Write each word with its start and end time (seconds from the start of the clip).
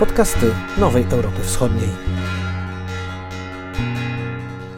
Podcasty 0.00 0.54
Nowej 0.78 1.04
Europy 1.10 1.42
Wschodniej. 1.42 1.88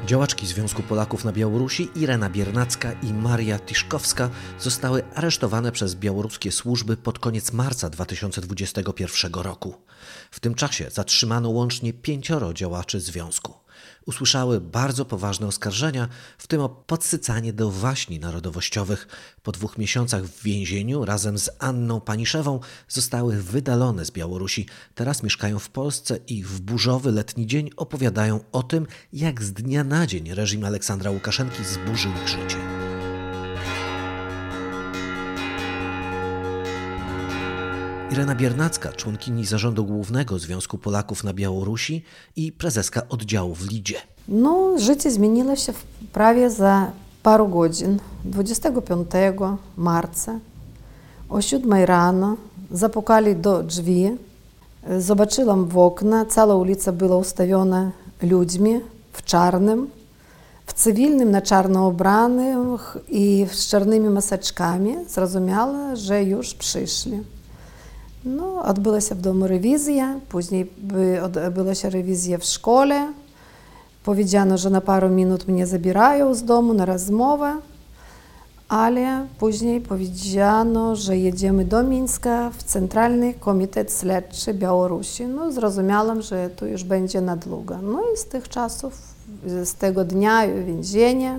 Działaczki 0.06 0.46
Związku 0.46 0.82
Polaków 0.82 1.24
na 1.24 1.32
Białorusi 1.32 1.88
Irena 1.94 2.30
Biernacka 2.30 2.92
i 2.92 3.12
Maria 3.14 3.58
Tiszkowska 3.58 4.30
zostały 4.58 5.02
aresztowane 5.14 5.72
przez 5.72 5.94
białoruskie 5.94 6.52
służby 6.52 6.96
pod 6.96 7.18
koniec 7.18 7.52
marca 7.52 7.90
2021 7.90 9.32
roku. 9.34 9.74
W 10.30 10.40
tym 10.40 10.54
czasie 10.54 10.90
zatrzymano 10.90 11.50
łącznie 11.50 11.92
pięcioro 11.92 12.54
działaczy 12.54 13.00
związku 13.00 13.61
usłyszały 14.06 14.60
bardzo 14.60 15.04
poważne 15.04 15.46
oskarżenia, 15.46 16.08
w 16.38 16.46
tym 16.46 16.60
o 16.60 16.68
podsycanie 16.68 17.52
do 17.52 17.70
waśni 17.70 18.20
narodowościowych. 18.20 19.08
Po 19.42 19.52
dwóch 19.52 19.78
miesiącach 19.78 20.24
w 20.24 20.42
więzieniu 20.42 21.04
razem 21.04 21.38
z 21.38 21.50
Anną 21.58 22.00
Paniszewą 22.00 22.60
zostały 22.88 23.42
wydalone 23.42 24.04
z 24.04 24.10
Białorusi. 24.10 24.66
Teraz 24.94 25.22
mieszkają 25.22 25.58
w 25.58 25.68
Polsce 25.68 26.18
i 26.28 26.42
w 26.42 26.60
burzowy 26.60 27.12
letni 27.12 27.46
dzień 27.46 27.70
opowiadają 27.76 28.40
o 28.52 28.62
tym, 28.62 28.86
jak 29.12 29.42
z 29.42 29.52
dnia 29.52 29.84
na 29.84 30.06
dzień 30.06 30.34
reżim 30.34 30.64
Aleksandra 30.64 31.10
Łukaszenki 31.10 31.64
zburzył 31.64 32.12
ich 32.12 32.28
życie. 32.28 32.81
Irena 38.12 38.34
Biernacka, 38.34 38.92
członkini 38.92 39.46
zarządu 39.46 39.84
głównego 39.84 40.38
Związku 40.38 40.78
Polaków 40.78 41.24
na 41.24 41.32
Białorusi 41.32 42.04
i 42.36 42.52
prezeska 42.52 43.02
oddziału 43.08 43.54
w 43.54 43.70
Lidzie. 43.70 43.96
No, 44.28 44.78
życie 44.78 45.10
zmieniło 45.10 45.56
się 45.56 45.72
prawie 46.12 46.50
za 46.50 46.92
paru 47.22 47.48
godzin. 47.48 47.98
25 48.24 49.10
marca 49.76 50.38
o 51.28 51.40
7 51.40 51.72
rano 51.72 52.36
zapukali 52.70 53.36
do 53.36 53.62
drzwi. 53.62 54.10
Zobaczyłam 54.98 55.68
w 55.68 55.78
okna, 55.78 56.26
cała 56.26 56.54
ulica 56.54 56.92
była 56.92 57.16
ustawiona 57.16 57.90
ludźmi 58.22 58.80
w 59.12 59.22
czarnym, 59.22 59.90
w 60.66 60.72
cywilnym, 60.72 61.30
na 61.30 61.42
czarno 61.42 61.88
ubranych 61.88 62.96
i 63.08 63.46
z 63.52 63.68
czarnymi 63.68 64.08
maseczkami. 64.08 64.96
Zrozumiała, 65.08 65.96
że 65.96 66.24
już 66.24 66.54
przyszli. 66.54 67.20
W 68.24 69.20
domu 69.20 69.46
rewizja, 69.46 70.20
później 70.28 70.70
odbyła 71.22 71.74
się 71.74 71.90
rewizja 71.90 72.38
w 72.38 72.44
szkole. 72.44 73.12
Powiedziano, 74.04 74.58
że 74.58 74.70
na 74.70 74.80
paru 74.80 75.08
minut 75.08 75.48
mnie 75.48 75.66
zabierają 75.66 76.34
z 76.34 76.44
domu 76.44 76.74
na 76.74 76.84
rozmowę, 76.84 77.56
ale 78.68 79.26
później 79.38 79.80
powiedziano, 79.80 80.96
że 80.96 81.18
jedziemy 81.18 81.64
do 81.64 81.82
Mińska 81.82 82.50
w 82.50 82.62
Centralny 82.62 83.34
Komitet 83.34 83.98
Śledczy 84.00 84.54
Białorusi. 84.54 85.26
No, 85.26 85.52
zrozumiałam, 85.52 86.22
że 86.22 86.50
to 86.50 86.66
już 86.66 86.84
będzie 86.84 87.20
na 87.20 87.36
długo. 87.36 87.78
No 87.82 88.00
i 88.14 88.16
z 88.16 88.24
tych 88.24 88.48
czasów, 88.48 88.98
z 89.64 89.74
tego 89.74 90.04
dnia 90.04 90.46
więzienia, 90.66 91.38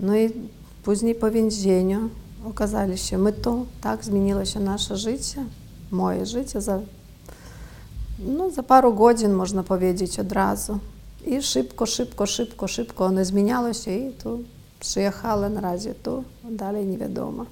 no 0.00 0.16
i 0.16 0.30
później 0.82 1.14
po 1.14 1.30
więzieniu 1.30 2.08
okazali 2.44 2.98
się 2.98 3.18
my 3.18 3.32
tu, 3.32 3.66
tak 3.80 4.04
zmieniło 4.04 4.44
się 4.44 4.60
nasze 4.60 4.96
życie, 4.96 5.44
moje 5.90 6.26
życie 6.26 6.60
za, 6.60 6.80
no, 8.18 8.50
za 8.50 8.62
paru 8.62 8.94
godzin, 8.94 9.32
można 9.32 9.62
powiedzieć, 9.62 10.20
od 10.20 10.32
razu. 10.32 10.78
I 11.26 11.42
szybko, 11.42 11.86
szybko, 11.86 12.26
szybko, 12.26 12.68
szybko 12.68 13.04
ono 13.04 13.24
zmieniało 13.24 13.74
się 13.74 13.96
i 13.96 14.12
tu 14.12 14.44
przyjechała 14.80 15.48
na 15.48 15.60
razie 15.60 15.94
tu, 15.94 16.24
dalej 16.50 16.86
nie 16.86 16.98
wiadomo. 16.98 17.46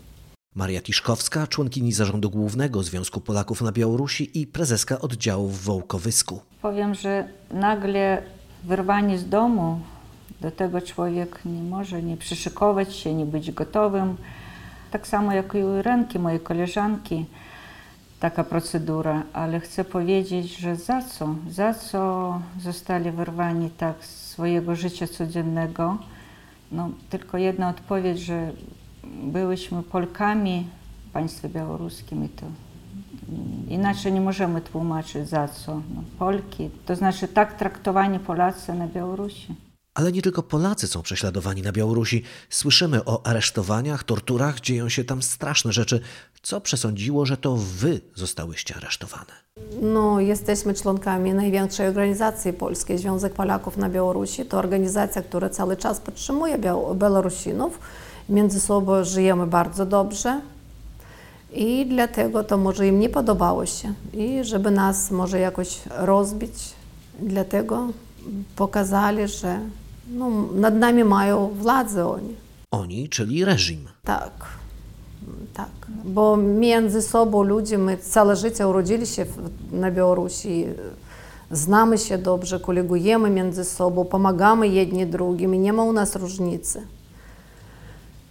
Maria 0.54 0.82
Tiszkowska, 0.82 1.46
członkini 1.46 1.92
zarządu 1.92 2.30
głównego 2.30 2.82
Związku 2.82 3.20
Polaków 3.20 3.62
na 3.62 3.72
Białorusi 3.72 4.40
i 4.40 4.46
prezeska 4.46 4.98
oddziału 4.98 5.48
w 5.48 5.60
Wołkowysku. 5.60 6.40
Powiem, 6.62 6.94
że 6.94 7.28
nagle 7.50 8.22
wyrwanie 8.64 9.18
z 9.18 9.28
domu, 9.28 9.80
do 10.40 10.50
tego 10.50 10.80
człowiek 10.80 11.38
nie 11.44 11.62
może 11.62 12.02
nie 12.02 12.16
przyszykować 12.16 12.96
się, 12.96 13.14
nie 13.14 13.26
być 13.26 13.52
gotowym. 13.52 14.16
Tak 14.90 15.06
samo 15.06 15.32
jak 15.32 15.54
i 15.54 15.64
u 15.64 15.78
Irenki, 15.78 16.18
mojej 16.18 16.40
koleżanki, 16.40 17.26
taka 18.20 18.44
procedura, 18.44 19.22
ale 19.32 19.60
chcę 19.60 19.84
powiedzieć, 19.84 20.58
że 20.58 20.76
za 20.76 21.02
co? 21.02 21.34
Za 21.50 21.74
co 21.74 22.40
zostali 22.60 23.10
wyrwani 23.10 23.70
tak 23.70 24.04
z 24.04 24.30
swojego 24.30 24.76
życia 24.76 25.06
codziennego? 25.06 25.96
No, 26.72 26.90
tylko 27.10 27.38
jedna 27.38 27.68
odpowiedź, 27.68 28.18
że 28.18 28.52
byłyśmy 29.22 29.82
Polkami 29.82 30.66
w 31.08 31.12
państwie 31.12 31.48
białoruskim 31.48 32.24
i 32.24 32.28
to 32.28 32.46
inaczej 33.68 34.12
nie 34.12 34.20
możemy 34.20 34.60
tłumaczyć 34.60 35.28
za 35.28 35.48
co. 35.48 35.74
No, 35.74 36.02
Polki, 36.18 36.70
to 36.86 36.96
znaczy 36.96 37.28
tak 37.28 37.56
traktowani 37.56 38.18
Polacy 38.18 38.74
na 38.74 38.86
Białorusi. 38.86 39.67
Ale 39.98 40.12
nie 40.12 40.22
tylko 40.22 40.42
Polacy 40.42 40.88
są 40.88 41.02
prześladowani 41.02 41.62
na 41.62 41.72
Białorusi. 41.72 42.22
Słyszymy 42.50 43.04
o 43.04 43.26
aresztowaniach, 43.26 44.04
torturach, 44.04 44.60
dzieją 44.60 44.88
się 44.88 45.04
tam 45.04 45.22
straszne 45.22 45.72
rzeczy. 45.72 46.00
Co 46.42 46.60
przesądziło, 46.60 47.26
że 47.26 47.36
to 47.36 47.56
wy 47.56 48.00
zostałyście 48.14 48.76
aresztowane? 48.76 49.32
No, 49.82 50.20
jesteśmy 50.20 50.74
członkami 50.74 51.34
największej 51.34 51.88
organizacji 51.88 52.52
polskiej, 52.52 52.98
Związek 52.98 53.32
Polaków 53.32 53.76
na 53.76 53.90
Białorusi. 53.90 54.44
To 54.44 54.58
organizacja, 54.58 55.22
która 55.22 55.48
cały 55.48 55.76
czas 55.76 56.00
podtrzymuje 56.00 56.58
Białorusinów. 56.94 57.78
Między 58.28 58.60
sobą 58.60 59.04
żyjemy 59.04 59.46
bardzo 59.46 59.86
dobrze. 59.86 60.40
I 61.52 61.86
dlatego 61.86 62.44
to 62.44 62.58
może 62.58 62.86
im 62.86 63.00
nie 63.00 63.08
podobało 63.08 63.66
się. 63.66 63.94
I 64.12 64.44
żeby 64.44 64.70
nas 64.70 65.10
może 65.10 65.38
jakoś 65.38 65.78
rozbić, 65.90 66.54
dlatego 67.22 67.88
pokazali, 68.56 69.28
że 69.28 69.60
no, 70.08 70.30
nad 70.54 70.74
nami 70.74 71.04
mają 71.04 71.48
władzę 71.48 72.06
oni. 72.08 72.34
Oni, 72.70 73.08
czyli 73.08 73.44
reżim. 73.44 73.88
Tak, 74.04 74.32
tak. 75.54 75.70
Bo 76.04 76.36
między 76.36 77.02
sobą 77.02 77.42
ludzie, 77.42 77.78
my 77.78 77.96
całe 77.96 78.36
życie 78.36 78.68
urodzili 78.68 79.06
się 79.06 79.26
na 79.72 79.90
Białorusi, 79.90 80.64
znamy 81.50 81.98
się 81.98 82.18
dobrze, 82.18 82.60
kolegujemy 82.60 83.30
między 83.30 83.64
sobą, 83.64 84.04
pomagamy 84.04 84.68
jedni 84.68 85.06
drugim 85.06 85.54
i 85.54 85.58
nie 85.58 85.72
ma 85.72 85.82
u 85.82 85.92
nas 85.92 86.16
różnicy. 86.16 86.82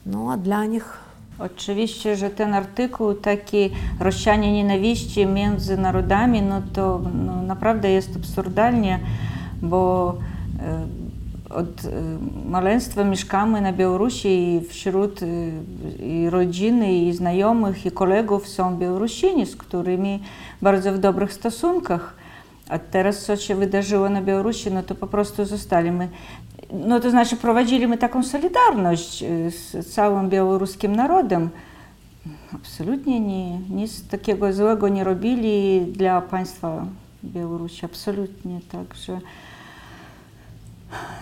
No 0.06 0.32
a 0.32 0.38
dla 0.38 0.66
nich 0.66 1.08
Oczywiście, 1.40 2.16
że 2.16 2.30
ten 2.30 2.54
artykuł, 2.54 3.14
taki 3.14 3.70
rozsianie 4.00 4.54
nienawiści 4.54 5.26
między 5.26 5.78
narodami, 5.78 6.42
no 6.42 6.62
to 6.74 7.02
no, 7.26 7.42
naprawdę 7.42 7.92
jest 7.92 8.16
absurdalnie, 8.16 9.00
bo 9.62 10.16
od 11.50 11.81
maleństwa 12.46 13.03
mieszkamy 13.03 13.62
na 13.62 13.74
Białorusi 13.74 14.28
i 14.30 14.62
wśród 14.69 15.19
i 16.00 16.30
rodziny, 16.30 16.94
i 16.94 17.13
znajomych, 17.13 17.85
i 17.85 17.91
kolegów 17.91 18.47
są 18.47 18.78
Białorusini, 18.78 19.46
z 19.46 19.56
którymi 19.56 20.19
bardzo 20.62 20.94
w 20.94 20.97
dobrych 20.97 21.34
stosunkach. 21.34 22.13
A 22.69 22.80
teraz 22.80 23.25
co 23.25 23.38
się 23.38 23.56
wydarzyło 23.56 24.09
na 24.09 24.22
Białorusi, 24.22 24.72
no 24.72 24.84
to 24.84 24.96
po 24.96 25.07
prostu 25.07 25.46
zostaliśmy, 25.46 26.09
no 26.74 27.00
to 27.00 27.09
znaczy 27.09 27.36
prowadziliśmy 27.36 27.97
taką 27.97 28.24
solidarność 28.24 29.24
z 29.50 29.88
całym 29.94 30.30
białoruskim 30.30 30.96
narodem. 30.96 31.50
Absolutnie 32.53 33.19
nie, 33.19 33.59
nic 33.59 34.07
takiego 34.07 34.53
złego 34.53 34.90
nie 34.90 35.03
robili 35.03 35.86
dla 35.91 36.22
państwa 36.22 36.86
Białorusi, 37.24 37.86
absolutnie. 37.86 38.59
Także 38.72 39.19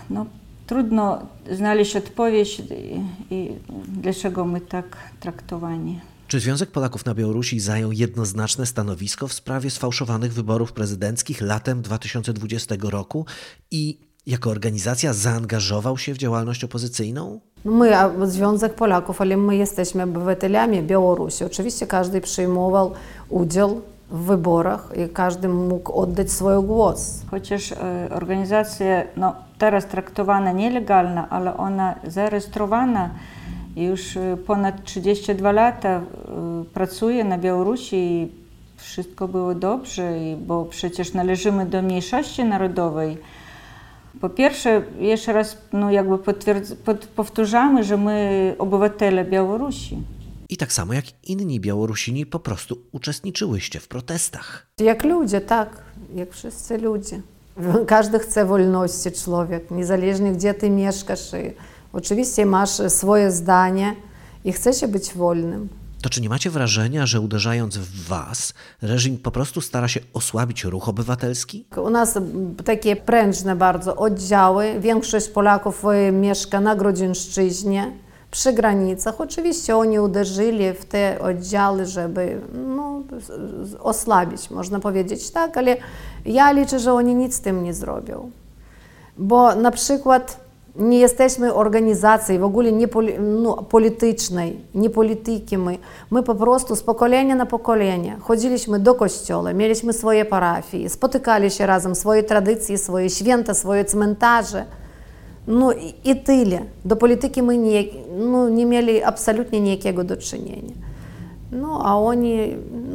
no, 0.10 0.26
trudno 0.68 1.28
znaleźć 1.52 1.96
odpowiedź, 1.96 2.60
i, 2.60 3.02
i 3.34 3.52
dlaczego 3.88 4.46
my 4.46 4.62
tak 4.62 4.98
traktowani. 5.20 6.00
Czy 6.28 6.40
Związek 6.40 6.72
Polaków 6.72 7.06
na 7.06 7.14
Białorusi 7.14 7.60
zajął 7.60 7.92
jednoznaczne 7.92 8.66
stanowisko 8.66 9.28
w 9.28 9.34
sprawie 9.34 9.70
sfałszowanych 9.70 10.34
wyborów 10.34 10.74
prezydenckich 10.74 11.42
latem 11.42 11.82
2020 11.82 12.76
roku 12.84 13.26
i 13.72 14.00
jako 14.26 14.50
organizacja 14.50 15.14
zaangażował 15.14 15.98
się 15.98 16.14
w 16.14 16.18
działalność 16.18 16.64
opozycyjną? 16.64 17.40
My, 17.66 17.92
Związek 18.24 18.76
Polaków, 18.76 19.22
ale 19.22 19.38
my 19.38 19.56
jesteśmy 19.56 20.04
obywatelami 20.04 20.84
Białorusi. 20.84 21.44
Oczywiście 21.44 21.88
każdy 21.88 22.22
przyjmował 22.22 22.94
udział 23.30 23.82
w 24.10 24.26
wyborach 24.26 24.90
i 24.98 25.10
każdy 25.10 25.48
mógł 25.48 25.94
oddać 26.02 26.32
swój 26.32 26.64
głos. 26.64 27.24
Chociaż 27.32 27.74
organizacja 28.12 29.04
no, 29.18 29.36
teraz 29.58 29.86
traktowana 29.86 30.52
nielegalna, 30.52 31.30
ale 31.30 31.58
ona 31.58 31.96
zarejestrowana 32.08 33.10
już 33.76 34.18
ponad 34.48 34.84
32 34.84 35.52
lata 35.52 36.02
pracuje 36.74 37.24
na 37.24 37.38
Białorusi 37.38 37.96
i 37.96 38.32
wszystko 38.78 39.28
było 39.28 39.56
dobrze, 39.56 40.14
bo 40.48 40.66
przecież 40.66 41.14
należymy 41.14 41.66
do 41.66 41.82
mniejszości 41.82 42.44
narodowej. 42.44 43.18
Po 44.22 44.30
pierwsze, 44.30 44.82
jeszcze 45.00 45.34
raz 45.34 45.58
no 45.74 45.92
jakby 45.92 46.18
pod, 46.86 47.06
powtarzamy, 47.06 47.84
że 47.84 47.98
my 47.98 48.56
obywatele 48.60 49.26
Białorusi. 49.26 49.98
I 50.50 50.58
tak 50.58 50.74
samo 50.74 50.94
jak 50.94 51.06
inni 51.24 51.60
Białorusini 51.60 52.26
po 52.26 52.40
prostu 52.40 52.78
uczestniczyłyście 52.92 53.80
w 53.80 53.88
protestach. 53.88 54.68
Jak 54.80 55.04
ludzie, 55.04 55.42
tak, 55.42 55.82
jak 56.16 56.34
wszyscy 56.34 56.78
ludzie. 56.78 57.22
Każdy 57.88 58.20
chce 58.20 58.46
wolności 58.46 59.12
człowiek, 59.12 59.72
niezależnie 59.72 60.34
gdzie 60.34 60.54
ty 60.54 60.70
mieszkasz. 60.70 61.34
I 61.34 61.54
oczywiście 61.94 62.46
masz 62.46 62.70
swoje 62.88 63.32
zdanie 63.32 63.96
i 64.46 64.52
chcesz 64.52 64.86
być 64.88 65.14
wolnym. 65.14 65.70
To 66.02 66.10
czy 66.10 66.22
nie 66.22 66.30
macie 66.30 66.50
wrażenia, 66.50 67.06
że 67.06 67.22
uderzając 67.22 67.78
w 67.78 68.08
was, 68.08 68.54
reżim 68.82 69.18
po 69.18 69.32
prostu 69.32 69.62
stara 69.62 69.88
się 69.88 70.00
osłabić 70.14 70.64
ruch 70.64 70.90
obywatelski? 70.90 71.66
U 71.78 71.90
nas 71.90 72.18
takie 72.66 72.96
prężne 72.96 73.56
bardzo 73.56 73.96
oddziały. 73.96 74.80
Większość 74.80 75.28
Polaków 75.28 75.84
mieszka 76.12 76.62
na 76.62 76.76
Grodzieńszczyźnie, 76.76 77.92
przy 78.36 78.54
granicach. 78.54 79.22
Oczywiście 79.22 79.78
oni 79.78 80.00
uderzyli 80.00 80.74
w 80.74 80.86
te 80.86 81.20
oddziały, 81.20 81.86
żeby 81.86 82.42
no, 82.54 83.02
osłabić, 83.80 84.50
można 84.50 84.80
powiedzieć 84.80 85.32
tak, 85.32 85.58
ale 85.58 85.78
ja 86.26 86.52
liczę, 86.52 86.80
że 86.80 86.94
oni 86.94 87.16
nic 87.16 87.36
z 87.36 87.42
tym 87.42 87.64
nie 87.64 87.74
zrobią. 87.74 88.32
Bo 89.18 89.56
na 89.56 89.72
przykład 89.72 90.40
nie 90.76 91.00
jesteśmy 91.00 91.54
organizacją 91.54 92.40
w 92.40 92.44
ogóle 92.44 92.72
nie 92.72 92.88
no, 93.20 93.54
politycznej, 93.56 94.60
nie 94.74 94.90
polityki 94.90 95.58
my. 95.58 95.78
My 96.12 96.24
po 96.24 96.36
prostu 96.36 96.76
z 96.76 96.84
pokolenia 96.84 97.36
na 97.36 97.46
pokolenie 97.46 98.18
chodziliśmy 98.22 98.80
do 98.80 98.96
kościoła, 98.96 99.54
mieliśmy 99.54 99.94
swoje 99.94 100.26
parafie, 100.26 100.90
spotykali 100.90 101.52
się 101.52 101.66
razem, 101.66 101.96
swoje 101.96 102.24
tradycje, 102.24 102.78
swoje 102.78 103.10
święta, 103.10 103.54
swoje 103.54 103.86
cmentarze. 103.86 104.66
No 105.47 105.73
i, 105.73 105.95
i 106.05 106.17
tyle. 106.17 106.59
Do 106.85 106.97
polityki 106.97 107.43
my 107.43 107.59
nie, 107.59 107.85
no, 108.19 108.49
nie 108.49 108.67
mieli 108.67 109.03
absolutnie 109.03 109.61
ніякого 109.61 110.05
do 110.05 110.17
czynienia. 110.17 110.75
No, 111.53 111.83
a 111.85 111.99
oni, 111.99 112.39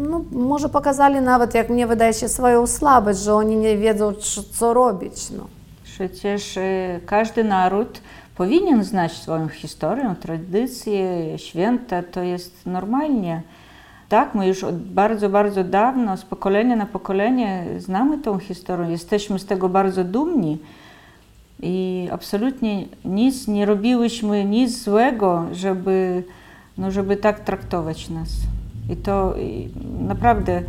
no, 0.10 0.22
może 0.32 0.70
pokazali 0.70 1.22
nawet, 1.22 1.56
jak 1.56 1.70
mnie 1.70 1.88
wydaje 1.88 2.14
się, 2.14 2.30
swoją 2.30 2.68
słabość, 2.68 3.20
że 3.20 3.34
oni 3.34 3.56
nie 3.56 3.78
wiedzą, 3.78 4.14
co 4.52 4.74
robić. 4.74 5.32
No. 5.38 5.48
Przecież 5.84 6.60
każdy 7.06 7.44
naród 7.44 8.02
powinien 8.36 8.84
znać 8.84 9.12
swoją 9.12 9.48
historię, 9.48 10.16
tradycje, 10.20 11.38
święta, 11.38 12.04
to 12.04 12.24
jest 12.24 12.66
normalnie. 12.66 13.42
Tak, 14.10 14.36
my 14.36 14.48
już 14.48 14.64
od 14.64 14.76
bardzo, 14.76 15.30
bardzo 15.30 15.64
dawno, 15.64 16.18
z 16.18 16.26
pokolenia 16.26 16.76
na 16.76 16.86
pokolenie 16.86 17.66
znamy 17.78 18.18
tą 18.18 18.40
historię, 18.40 18.92
jesteśmy 18.92 19.40
z 19.40 19.46
tego 19.46 19.70
bardzo 19.70 20.04
dumni. 20.04 20.58
I 21.63 22.09
absolutnie 22.13 22.85
nic 23.05 23.49
nie 23.49 23.67
robiłyśmy, 23.67 24.45
nic 24.45 24.83
złego, 24.83 25.47
żeby, 25.53 26.25
no, 26.79 26.91
żeby 26.91 27.17
tak 27.17 27.41
traktować 27.41 28.11
nas. 28.11 28.29
I 28.91 28.97
to 28.97 29.35
i 29.37 29.69
naprawdę. 30.01 30.63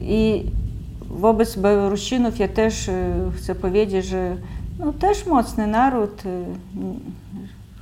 I 0.00 0.44
wobec 1.10 1.58
Białorusinów 1.58 2.38
ja 2.38 2.48
też 2.48 2.90
chcę 3.36 3.54
powiedzieć, 3.54 4.06
że 4.06 4.36
no, 4.78 4.92
też 4.92 5.26
mocny 5.26 5.66
naród 5.66 6.22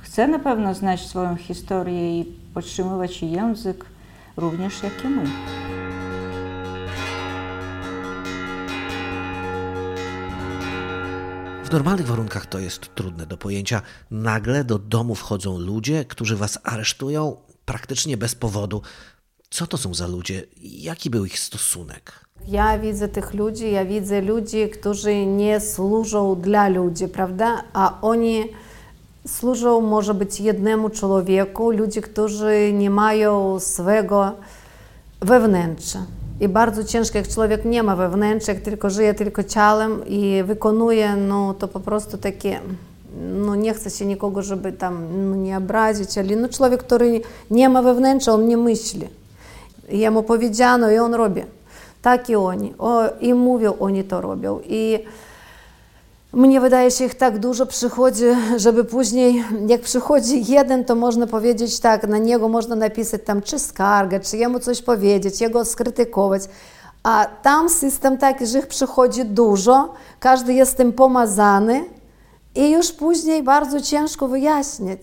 chce 0.01 0.27
na 0.27 0.39
pewno 0.39 0.73
znać 0.73 1.01
swoją 1.01 1.35
historię 1.35 2.19
i 2.19 2.25
podtrzymywać 2.53 3.21
język, 3.23 3.85
również 4.37 4.83
jak 4.83 5.05
i 5.05 5.07
my. 5.07 5.23
Normalnych 11.75 12.07
warunkach 12.07 12.45
to 12.45 12.59
jest 12.59 12.95
trudne 12.95 13.25
do 13.25 13.37
pojęcia. 13.37 13.81
Nagle 14.11 14.63
do 14.63 14.79
domu 14.79 15.15
wchodzą 15.15 15.59
ludzie, 15.59 16.05
którzy 16.05 16.35
was 16.35 16.59
aresztują 16.63 17.37
praktycznie 17.65 18.17
bez 18.17 18.35
powodu. 18.35 18.81
Co 19.49 19.67
to 19.67 19.77
są 19.77 19.93
za 19.93 20.07
ludzie? 20.07 20.43
Jaki 20.61 21.09
był 21.09 21.25
ich 21.25 21.39
stosunek? 21.39 22.25
Ja 22.47 22.79
widzę 22.79 23.07
tych 23.07 23.33
ludzi, 23.33 23.71
ja 23.71 23.85
widzę 23.85 24.21
ludzi, 24.21 24.69
którzy 24.69 25.25
nie 25.25 25.59
służą 25.59 26.41
dla 26.41 26.67
ludzi, 26.67 27.07
prawda? 27.07 27.63
A 27.73 28.01
oni 28.01 28.43
służą 29.27 29.81
może 29.81 30.13
być 30.13 30.39
jednemu 30.39 30.89
człowieku, 30.89 31.71
ludzie, 31.71 32.01
którzy 32.01 32.73
nie 32.73 32.89
mają 32.89 33.59
swego 33.59 34.31
wewnętrza. 35.21 36.05
I 36.39 36.47
bardzo 36.47 36.83
ciężko, 36.83 37.17
jak 37.17 37.27
człowiek 37.27 37.65
nie 37.65 37.83
ma 37.83 37.95
wewnętrza, 37.95 38.51
jak 38.51 38.61
tylko 38.61 38.89
żyje 38.89 39.13
tylko 39.13 39.43
ciałem 39.43 40.07
i 40.07 40.43
wykonuje, 40.45 41.15
no 41.15 41.53
to 41.53 41.67
po 41.67 41.79
prostu 41.79 42.17
takie, 42.17 42.59
no 43.33 43.55
nie 43.55 43.73
chce 43.73 43.89
się 43.89 44.05
nikogo, 44.05 44.41
żeby 44.41 44.71
tam 44.71 45.07
no, 45.29 45.35
nie 45.35 45.57
obrazić, 45.57 46.17
ale 46.17 46.35
no 46.35 46.49
człowiek, 46.49 46.83
który 46.83 47.21
nie 47.51 47.69
ma 47.69 47.81
wewnętrza, 47.81 48.31
on 48.31 48.47
nie 48.47 48.57
myśli. 48.57 49.07
Jemu 49.89 50.23
powiedziano 50.23 50.91
i 50.91 50.97
on 50.97 51.13
robi. 51.13 51.41
Tak 52.01 52.29
i 52.29 52.35
oni. 52.35 52.73
O, 52.77 53.03
I 53.21 53.33
mówią, 53.33 53.73
oni 53.79 54.03
to 54.03 54.21
robią. 54.21 54.59
I 54.67 54.99
mnie 56.35 56.61
wydaje 56.61 56.91
się, 56.91 57.05
ich 57.05 57.15
tak 57.15 57.39
dużo 57.39 57.65
przychodzi, 57.65 58.23
żeby 58.55 58.83
później, 58.85 59.43
jak 59.67 59.81
przychodzi 59.81 60.51
jeden, 60.51 60.85
to 60.85 60.95
można 60.95 61.27
powiedzieć 61.27 61.79
tak, 61.79 62.07
na 62.07 62.17
niego 62.17 62.49
można 62.49 62.75
napisać 62.75 63.21
tam 63.25 63.41
czy 63.41 63.59
skargę, 63.59 64.19
czy 64.19 64.37
jemu 64.37 64.59
coś 64.59 64.81
powiedzieć, 64.81 65.41
jego 65.41 65.65
skrytykować. 65.65 66.41
A 67.03 67.25
tam 67.41 67.69
system 67.69 68.17
taki, 68.17 68.47
że 68.47 68.59
ich 68.59 68.67
przychodzi 68.67 69.25
dużo, 69.25 69.93
każdy 70.19 70.53
jest 70.53 70.77
tym 70.77 70.93
pomazany 70.93 71.85
i 72.55 72.71
już 72.71 72.91
później 72.91 73.43
bardzo 73.43 73.81
ciężko 73.81 74.27
wyjaśnić. 74.27 75.01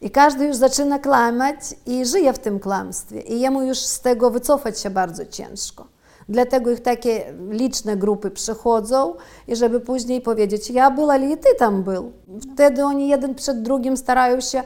I 0.00 0.10
każdy 0.10 0.46
już 0.46 0.56
zaczyna 0.56 0.98
kłamać 0.98 1.56
i 1.86 2.06
żyje 2.06 2.32
w 2.32 2.38
tym 2.38 2.60
kłamstwie. 2.60 3.20
I 3.20 3.40
jemu 3.40 3.62
już 3.62 3.78
z 3.78 4.00
tego 4.00 4.30
wycofać 4.30 4.80
się 4.80 4.90
bardzo 4.90 5.26
ciężko. 5.26 5.97
Dlatego 6.28 6.70
ich 6.70 6.80
takie 6.80 7.34
liczne 7.50 7.96
grupy 7.96 8.30
przychodzą 8.30 9.14
i 9.48 9.56
żeby 9.56 9.80
później 9.80 10.20
powiedzieć, 10.20 10.70
ja 10.70 10.90
była, 10.90 11.14
ale 11.14 11.26
i 11.26 11.36
ty 11.36 11.48
tam 11.58 11.82
był. 11.82 12.12
Wtedy 12.52 12.84
oni 12.84 13.08
jeden 13.08 13.34
przed 13.34 13.62
drugim 13.62 13.96
starają 13.96 14.40
się 14.40 14.62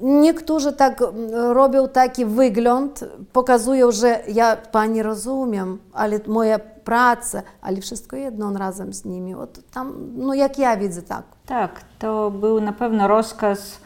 Niektórzy 0.00 0.72
tak 0.72 1.02
robią 1.32 1.88
taki 1.88 2.24
wygląd, 2.24 3.04
pokazują, 3.32 3.92
że 3.92 4.20
ja 4.28 4.56
pani 4.56 5.02
rozumiem, 5.02 5.78
ale 5.92 6.20
moja 6.26 6.58
praca, 6.58 7.42
ale 7.62 7.80
wszystko 7.80 8.16
jedno 8.16 8.46
on 8.46 8.56
razem 8.56 8.92
z 8.92 9.04
nimi. 9.04 9.34
Tam, 9.72 9.94
no 10.16 10.34
jak 10.34 10.58
ja 10.58 10.76
widzę 10.76 11.02
tak. 11.02 11.22
Tak, 11.46 11.80
to 11.98 12.30
był 12.30 12.60
na 12.60 12.72
pewno 12.72 13.08
rozkaz 13.08 13.78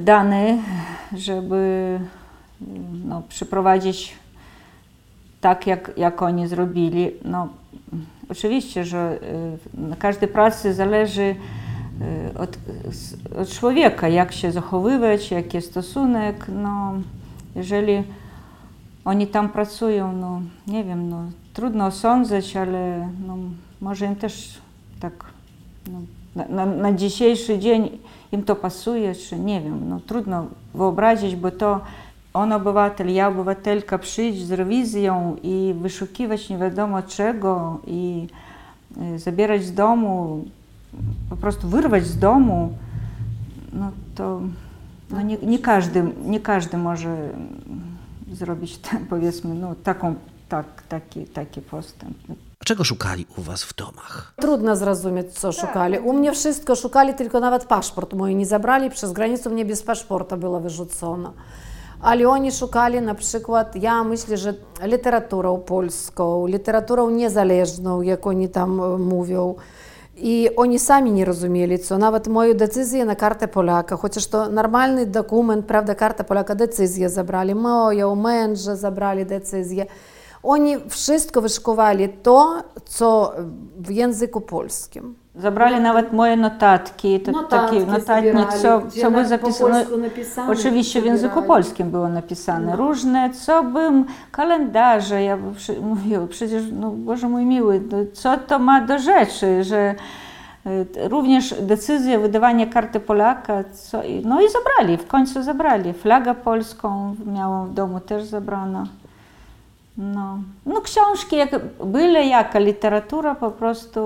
dany, 0.00 0.58
żeby 1.12 2.00
no, 3.04 3.22
przeprowadzić 3.28 4.18
tak, 5.40 5.66
jak, 5.66 5.92
jak 5.96 6.22
oni 6.22 6.48
zrobili. 6.48 7.10
No, 7.24 7.48
oczywiście, 8.28 8.84
że 8.84 9.18
na 9.74 9.96
każdej 9.96 10.28
pracy 10.28 10.74
zależy 10.74 11.34
od, 12.38 12.58
od 13.40 13.48
człowieka, 13.48 14.08
jak 14.08 14.32
się 14.32 14.52
zachowywać, 14.52 15.30
jaki 15.30 15.56
jest 15.56 15.70
stosunek. 15.70 16.46
No, 16.62 16.92
jeżeli 17.56 18.02
oni 19.04 19.26
tam 19.26 19.48
pracują, 19.48 20.12
no 20.12 20.40
nie 20.66 20.84
wiem, 20.84 21.10
no, 21.10 21.22
trudno 21.54 21.86
osądzać, 21.86 22.56
ale 22.56 23.08
no, 23.26 23.36
może 23.80 24.06
im 24.06 24.16
też 24.16 24.58
tak 25.00 25.24
no, 25.92 25.98
na, 26.36 26.48
na, 26.48 26.66
na 26.66 26.92
dzisiejszy 26.92 27.58
dzień 27.58 27.98
im 28.32 28.42
to 28.42 28.56
pasuje, 28.56 29.14
czy 29.14 29.38
nie 29.38 29.60
wiem, 29.60 29.88
no 29.88 30.00
trudno 30.06 30.46
wyobrazić, 30.74 31.36
bo 31.36 31.50
to 31.50 31.80
on 32.34 32.52
obywatel, 32.52 33.14
ja 33.14 33.28
obywatelka 33.28 33.98
przyjść 33.98 34.42
z 34.42 34.52
rewizją 34.52 35.36
i 35.42 35.74
wyszukiwać 35.80 36.48
nie 36.48 36.58
wiadomo 36.58 37.02
czego 37.02 37.80
i 37.86 38.26
zabierać 39.16 39.64
z 39.64 39.74
domu, 39.74 40.44
po 41.30 41.36
prostu 41.36 41.68
wyrwać 41.68 42.06
z 42.06 42.18
domu, 42.18 42.72
no 43.72 43.90
to 44.14 44.40
no 45.10 45.22
nie, 45.22 45.36
nie, 45.36 45.58
każdy, 45.58 46.12
nie 46.24 46.40
każdy 46.40 46.76
może 46.76 47.16
zrobić, 48.32 48.78
ten, 48.78 49.06
powiedzmy, 49.10 49.54
no, 49.54 49.74
taką, 49.74 50.14
tak, 50.48 50.82
taki, 50.88 51.24
taki 51.24 51.60
postęp. 51.60 52.16
A 52.60 52.64
czego 52.64 52.84
szukali 52.84 53.26
u 53.36 53.42
was 53.42 53.64
w 53.64 53.74
domach? 53.74 54.34
Trudno 54.36 54.76
zrozumieć, 54.76 55.32
co 55.32 55.52
szukali. 55.52 55.98
U 55.98 56.12
mnie 56.12 56.32
wszystko 56.32 56.76
szukali, 56.76 57.14
tylko 57.14 57.40
nawet 57.40 57.64
paszport 57.64 58.14
mój 58.14 58.36
nie 58.36 58.46
zabrali. 58.46 58.90
Przez 58.90 59.12
granicę 59.12 59.50
mnie 59.50 59.64
bez 59.64 59.82
paszporta 59.82 60.36
było 60.36 60.60
wyrzucone. 60.60 61.30
Ale 62.02 62.28
oni 62.28 62.52
szukali 62.52 63.00
na 63.00 63.14
przykład, 63.14 63.76
ja 63.76 64.04
myślę, 64.04 64.36
że 64.36 64.54
literaturą 64.82 65.58
polską, 65.58 66.46
literaturą 66.46 67.10
niezależną, 67.10 68.02
jak 68.02 68.26
oni 68.26 68.48
tam 68.48 68.98
mówią. 69.02 69.54
I 70.16 70.48
oni 70.56 70.78
sami 70.78 71.12
nie 71.12 71.24
rozumieli, 71.24 71.78
co 71.78 71.98
nawet 71.98 72.28
moją 72.28 72.54
decyzję 72.54 73.04
na 73.04 73.14
kartę 73.14 73.48
Polaka, 73.48 73.96
chociaż 73.96 74.26
to 74.26 74.48
normalny 74.48 75.06
dokument, 75.06 75.66
prawda, 75.66 75.94
karta 75.94 76.24
Polaka, 76.24 76.54
decyzję 76.54 77.08
zabrali, 77.08 77.54
moją, 77.54 78.14
męża 78.14 78.76
zabrali 78.76 79.26
decyzję. 79.26 79.86
Oni 80.42 80.76
wszystko 80.88 81.42
wyszykowali 81.42 82.08
to, 82.08 82.62
co 82.84 83.32
w 83.76 83.90
języku 83.90 84.40
polskim. 84.40 85.14
Zabrali 85.34 85.80
nawet 85.80 86.12
moje 86.12 86.36
notatki, 86.36 87.20
to, 87.20 87.44
taki 87.44 87.80
notatnik, 87.80 88.52
co, 88.52 88.82
co 89.00 89.10
by 89.10 89.26
zapisano. 89.26 89.76
Oczywiście 90.48 91.02
w 91.02 91.04
języku 91.04 91.42
polskim 91.42 91.90
było 91.90 92.08
napisane. 92.08 92.76
Różne, 92.76 93.30
co 93.30 93.64
bym, 93.64 94.04
kalendarze, 94.32 95.22
ja 95.22 95.38
przy, 95.56 95.80
mówiła, 95.90 96.26
przecież, 96.26 96.62
no 96.72 96.90
Boże 96.90 97.28
mój 97.28 97.46
miły, 97.46 97.82
co 98.12 98.36
to 98.36 98.58
ma 98.58 98.80
do 98.80 98.98
rzeczy, 98.98 99.64
że 99.64 99.94
również 101.08 101.54
decyzja 101.62 102.18
wydawania 102.18 102.66
karty 102.66 103.00
Polaka, 103.00 103.64
co, 103.72 104.02
no 104.24 104.40
i 104.40 104.44
zabrali, 104.48 104.96
w 104.96 105.06
końcu 105.06 105.42
zabrali. 105.42 105.92
Flagę 105.92 106.34
polską 106.34 107.16
miałam 107.26 107.68
w 107.68 107.74
domu 107.74 108.00
też 108.00 108.24
zabrano. 108.24 108.86
No, 110.00 110.38
no 110.66 110.80
książki, 110.80 111.36
jak, 111.36 111.50
byle 111.84 112.24
jaka 112.26 112.58
literatura, 112.58 113.34
po 113.34 113.50
prostu 113.50 114.00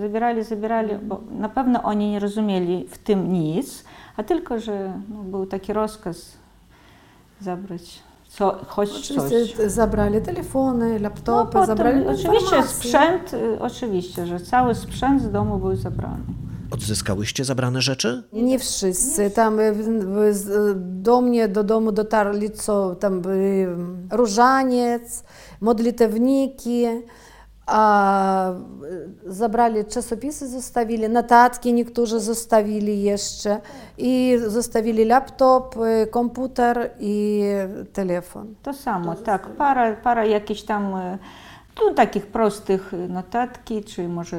zabierali, 0.00 0.44
zabierali, 0.44 0.94
bo 1.02 1.20
na 1.38 1.48
pewno 1.48 1.82
oni 1.82 2.10
nie 2.10 2.20
rozumieli 2.20 2.86
w 2.88 2.98
tym 2.98 3.32
nic, 3.32 3.84
a 4.16 4.22
tylko, 4.22 4.60
że 4.60 4.92
no, 5.10 5.22
był 5.22 5.46
taki 5.46 5.72
rozkaz 5.72 6.36
zabrać 7.40 8.02
co, 8.28 8.58
choć 8.66 8.90
Oczywiście 8.90 9.56
coś. 9.56 9.72
zabrali 9.72 10.20
telefony, 10.22 10.98
laptopy, 10.98 11.30
No, 11.30 11.46
potem, 11.46 11.66
zabrali 11.66 12.06
oczywiście 12.06 12.34
informacje. 12.34 12.62
sprzęt, 12.74 13.34
y, 13.34 13.60
oczywiście, 13.60 14.26
że 14.26 14.40
cały 14.40 14.74
sprzęt 14.74 15.22
z 15.22 15.30
domu 15.30 15.58
był 15.58 15.76
zabrany. 15.76 16.22
Odzyskałyście 16.74 17.44
zabrane 17.44 17.80
rzeczy? 17.82 18.22
Nie 18.32 18.58
wszyscy. 18.58 19.30
Tam 19.30 19.58
z- 20.30 20.76
do 21.02 21.20
mnie, 21.20 21.48
do 21.48 21.64
domu 21.64 21.92
dotarli 21.92 22.50
co 22.50 22.94
tam 22.94 23.20
byli 23.20 23.66
różaniec, 24.12 25.24
modlitewniki, 25.60 26.84
a 27.66 28.50
e, 28.50 28.54
zabrali 29.26 29.84
czasopisy, 29.84 30.48
zostawili, 30.48 31.08
notatki 31.08 31.72
niektórzy 31.72 32.20
zostawili 32.20 33.02
jeszcze 33.02 33.60
i 33.98 34.38
zostawili 34.46 35.04
laptop, 35.04 35.74
komputer 36.10 36.90
i 37.00 37.42
telefon. 37.92 38.54
To 38.62 38.72
samo, 38.72 39.14
tak, 39.14 39.48
para, 39.48 39.96
para 39.96 40.24
jakichś 40.24 40.62
tam 40.62 40.94
no, 41.76 41.94
takich 41.94 42.26
prostych 42.26 42.92
notatki, 43.08 43.84
czy 43.84 44.08
może 44.08 44.36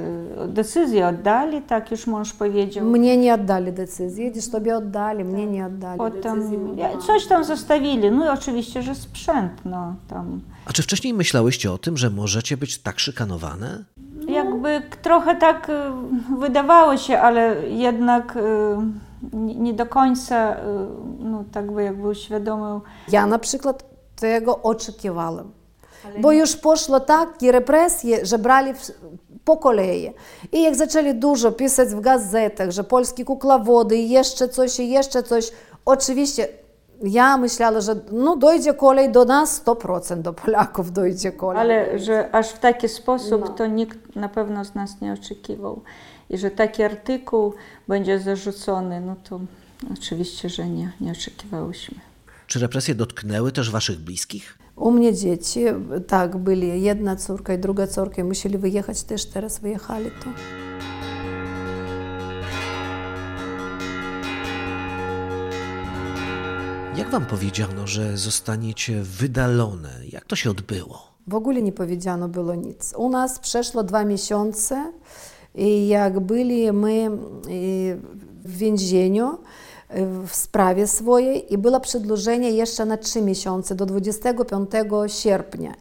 decyzję 0.47 1.07
oddali, 1.07 1.61
tak 1.61 1.91
już 1.91 2.07
mąż 2.07 2.33
powiedział. 2.33 2.85
Mnie 2.85 3.17
nie 3.17 3.33
oddali 3.33 3.73
decyzji, 3.73 4.31
gdzieś 4.31 4.49
tobie 4.49 4.77
oddali, 4.77 5.23
mnie 5.23 5.45
nie 5.47 5.65
oddali. 5.65 5.97
Potem 5.97 6.49
ja- 6.77 6.97
coś 6.97 7.25
tam 7.27 7.43
zostawili, 7.43 8.11
no 8.11 8.25
i 8.25 8.29
oczywiście, 8.29 8.81
że 8.81 8.95
sprzęt, 8.95 9.51
no 9.65 9.95
tam. 10.07 10.41
A 10.65 10.73
czy 10.73 10.83
wcześniej 10.83 11.13
myślałyście 11.13 11.71
o 11.71 11.77
tym, 11.77 11.97
że 11.97 12.09
możecie 12.09 12.57
być 12.57 12.77
tak 12.77 12.99
szykanowane? 12.99 13.83
Jakby 14.27 14.81
trochę 15.01 15.35
tak 15.35 15.71
wydawało 16.39 16.97
się, 16.97 17.19
ale 17.19 17.67
jednak 17.69 18.37
nie 19.33 19.55
nie 19.55 19.73
do 19.73 19.85
końca, 19.85 20.55
no 21.19 21.43
tak 21.51 21.71
by 21.71 21.83
jakby 21.83 22.07
uświadomił. 22.07 22.81
Ja 23.11 23.25
na 23.27 23.39
przykład 23.39 23.85
tego 24.15 24.61
oczekiwałam. 24.61 25.51
Bo 26.21 26.31
już 26.31 26.55
poszło 26.55 26.99
takie 26.99 27.51
represje, 27.51 28.25
że 28.25 28.37
brali 28.37 28.73
po 29.45 29.57
kolei. 29.57 30.13
I 30.51 30.63
jak 30.63 30.75
zaczęli 30.75 31.13
dużo 31.13 31.51
pisać 31.51 31.89
w 31.89 31.99
gazetach, 31.99 32.71
że 32.71 32.83
polskie 32.83 33.25
kuklowody, 33.25 33.97
i 33.97 34.09
jeszcze 34.09 34.49
coś, 34.49 34.79
i 34.79 34.89
jeszcze 34.89 35.23
coś, 35.23 35.51
oczywiście 35.85 36.47
ja 37.03 37.37
myślałam, 37.37 37.81
że 37.81 37.95
no 38.11 38.35
dojdzie 38.35 38.73
kolej 38.73 39.11
do 39.11 39.25
nas 39.25 39.65
100% 39.65 40.21
do 40.21 40.33
Polaków 40.33 40.91
dojdzie 40.91 41.31
kolej. 41.31 41.61
Ale 41.61 41.99
że 41.99 42.35
aż 42.35 42.49
w 42.49 42.59
taki 42.59 42.89
sposób 42.89 43.57
to 43.57 43.67
nikt 43.67 44.15
na 44.15 44.29
pewno 44.29 44.65
z 44.65 44.75
nas 44.75 45.01
nie 45.01 45.13
oczekiwał. 45.13 45.81
I 46.29 46.37
że 46.37 46.51
taki 46.51 46.83
artykuł 46.83 47.53
będzie 47.87 48.19
zarzucony, 48.19 49.01
no 49.01 49.15
to 49.29 49.39
oczywiście, 49.93 50.49
że 50.49 50.69
nie, 50.69 50.91
nie 51.01 51.11
oczekiwałyśmy. 51.11 51.97
Czy 52.47 52.59
represje 52.59 52.95
dotknęły 52.95 53.51
też 53.51 53.71
waszych 53.71 53.99
bliskich? 53.99 54.57
U 54.75 54.91
mnie 54.91 55.13
dzieci, 55.13 55.65
tak, 56.07 56.37
byli 56.37 56.81
jedna 56.81 57.15
córka 57.15 57.53
i 57.53 57.57
druga 57.57 57.87
córka, 57.87 58.21
i 58.21 58.25
musieli 58.25 58.57
wyjechać, 58.57 59.03
też 59.03 59.25
teraz 59.25 59.59
wyjechali 59.59 60.11
to. 60.23 60.29
Jak 66.97 67.09
wam 67.09 67.25
powiedziano, 67.25 67.87
że 67.87 68.17
zostaniecie 68.17 69.01
wydalone? 69.01 69.89
Jak 70.11 70.25
to 70.25 70.35
się 70.35 70.49
odbyło? 70.49 70.99
W 71.27 71.35
ogóle 71.35 71.61
nie 71.61 71.71
powiedziano 71.71 72.29
było 72.29 72.55
nic. 72.55 72.93
U 72.97 73.09
nas 73.09 73.39
przeszło 73.39 73.83
dwa 73.83 74.05
miesiące 74.05 74.91
i 75.55 75.87
jak 75.87 76.19
byli 76.19 76.71
my 76.71 77.11
w 78.45 78.57
więzieniu 78.57 79.37
w 80.25 80.35
sprawie 80.35 80.87
swojej 80.87 81.53
i 81.53 81.57
było 81.57 81.79
przedłużenie 81.79 82.51
jeszcze 82.51 82.85
na 82.85 82.97
trzy 82.97 83.21
miesiące, 83.21 83.75
do 83.75 83.85
25 83.85 84.69
sierpnia. 85.07 85.73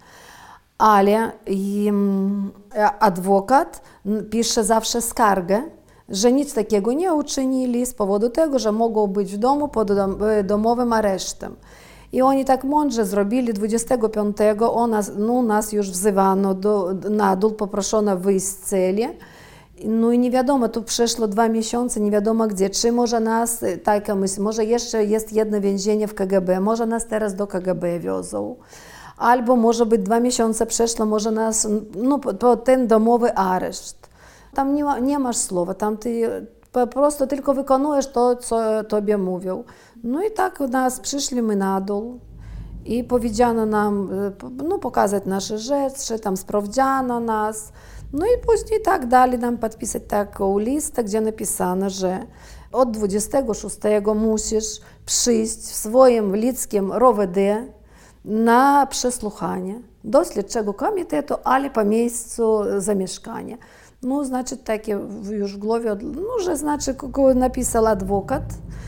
Ale 0.79 1.33
im, 1.47 2.53
adwokat 3.01 3.83
pisze 4.31 4.65
zawsze 4.65 5.03
skargę, 5.03 5.63
że 6.09 6.33
nic 6.33 6.55
takiego 6.55 6.93
nie 6.93 7.15
uczynili 7.15 7.87
z 7.87 7.95
powodu 7.95 8.31
tego, 8.31 8.59
że 8.59 8.73
mogą 8.73 9.07
być 9.07 9.35
w 9.35 9.39
domu 9.39 9.69
pod 9.69 9.93
dom, 9.93 10.19
domowym 10.45 10.93
aresztem. 10.93 11.57
I 12.13 12.23
oni 12.23 12.45
tak 12.45 12.65
mądrze 12.65 13.05
zrobili 13.07 13.55
25 13.55 14.37
o 14.61 14.87
nas, 14.87 15.13
no, 15.17 15.43
nas 15.43 15.73
już 15.73 15.91
wzywano 15.91 16.55
do, 16.55 16.95
na 17.11 17.37
dół, 17.37 17.53
poproszono 17.53 18.17
wyjść 18.17 18.47
z 18.47 18.57
celi. 18.57 19.07
No 19.85 20.13
i 20.13 20.19
nie 20.19 20.31
wiadomo, 20.31 20.69
tu 20.69 20.83
przeszło 20.83 21.29
dwa 21.29 21.49
miesiące, 21.49 22.01
nie 22.01 22.11
wiadomo 22.11 22.47
gdzie. 22.47 22.71
Czy 22.71 22.93
może 22.93 23.21
nas, 23.21 23.65
taka 23.85 24.15
myśl, 24.15 24.43
może 24.43 24.65
jeszcze 24.65 25.05
jest 25.05 25.33
jedno 25.33 25.61
więzienie 25.61 26.09
w 26.09 26.15
KGB, 26.15 26.61
może 26.61 26.87
nas 26.87 27.07
teraz 27.07 27.35
do 27.35 27.47
KGB 27.47 28.01
wiozą. 28.01 28.57
Albo 29.17 29.57
może 29.57 29.87
być 29.87 30.03
dwa 30.03 30.21
miesiące 30.21 30.67
przeszło, 30.67 31.07
może 31.07 31.31
nas, 31.31 31.69
no 31.97 32.19
po 32.19 32.57
ten 32.57 32.87
domowy 32.87 33.35
areszt. 33.35 34.09
Tam 34.55 34.75
nie, 34.75 34.85
ma, 34.85 34.99
nie 34.99 35.19
masz 35.19 35.37
słowa, 35.37 35.75
tam 35.75 35.97
ty 35.97 36.29
po 36.73 36.87
prostu 36.87 37.27
tylko 37.27 37.55
wykonujesz 37.55 38.07
to, 38.07 38.37
co 38.37 38.85
tobie 38.85 39.19
mówią. 39.19 39.65
No 40.05 40.23
i 40.23 40.31
tak 40.31 40.61
nas 40.61 41.01
przyszli 41.01 41.43
my 41.43 41.57
na 41.57 41.81
dół 41.81 42.21
i 42.85 43.05
powiedziano 43.05 43.67
nam, 43.67 44.11
e, 44.13 44.65
no 44.65 44.79
pokazać 44.79 45.25
nasze 45.27 45.59
rzeczy, 45.59 46.19
tam 46.19 46.37
sprawdziano 46.37 47.21
nas. 47.21 47.73
No 48.14 48.26
i 48.26 48.46
później 48.46 48.82
tak 48.82 49.08
dali 49.08 49.38
nam 49.38 49.58
podpisać 49.58 50.04
taką 50.08 50.60
listę, 50.60 51.04
gdzie 51.04 51.22
napisano, 51.22 51.90
że 51.90 52.20
od 52.72 52.92
26 52.92 53.78
musisz 54.16 54.82
przyjść 55.06 55.58
w 55.58 55.76
swoim 55.76 56.36
ludzkim 56.36 56.92
ROWD 56.92 57.38
na 58.26 58.88
przesłuchanie 58.88 59.82
do 60.04 60.24
śledczego 60.24 60.74
komitetu, 60.74 61.36
ale 61.44 61.70
po 61.70 61.84
miejscu 61.84 62.62
zamieszkania. 62.78 63.58
Ну, 64.04 64.24
значить, 64.24 64.64
таке 64.64 65.00
już 65.32 65.56
w 65.56 65.58
głowie, 65.58 65.96
ну, 66.02 66.40
że 66.44 66.58
znaczy, 66.58 66.94
kogo 66.94 67.34
napisał 67.34 67.86
adwokat 67.86 68.44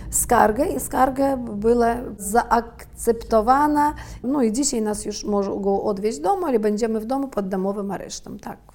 skargę 0.10 0.65
i 0.65 0.79
skarga 0.79 1.38
była 1.38 1.96
zaakceptowana. 2.17 3.93
No 4.24 4.41
i 4.41 4.51
dzisiaj 4.51 4.81
nas 4.81 5.05
już 5.05 5.24
mogą 5.24 5.81
odwieźć 5.81 6.20
do 6.20 6.29
domu, 6.29 6.46
ale 6.46 6.60
będziemy 6.60 7.00
w 7.00 7.05
domu 7.05 7.27
pod 7.27 7.48
domowym 7.48 7.91
aresztem, 7.91 8.39
tak. 8.39 8.75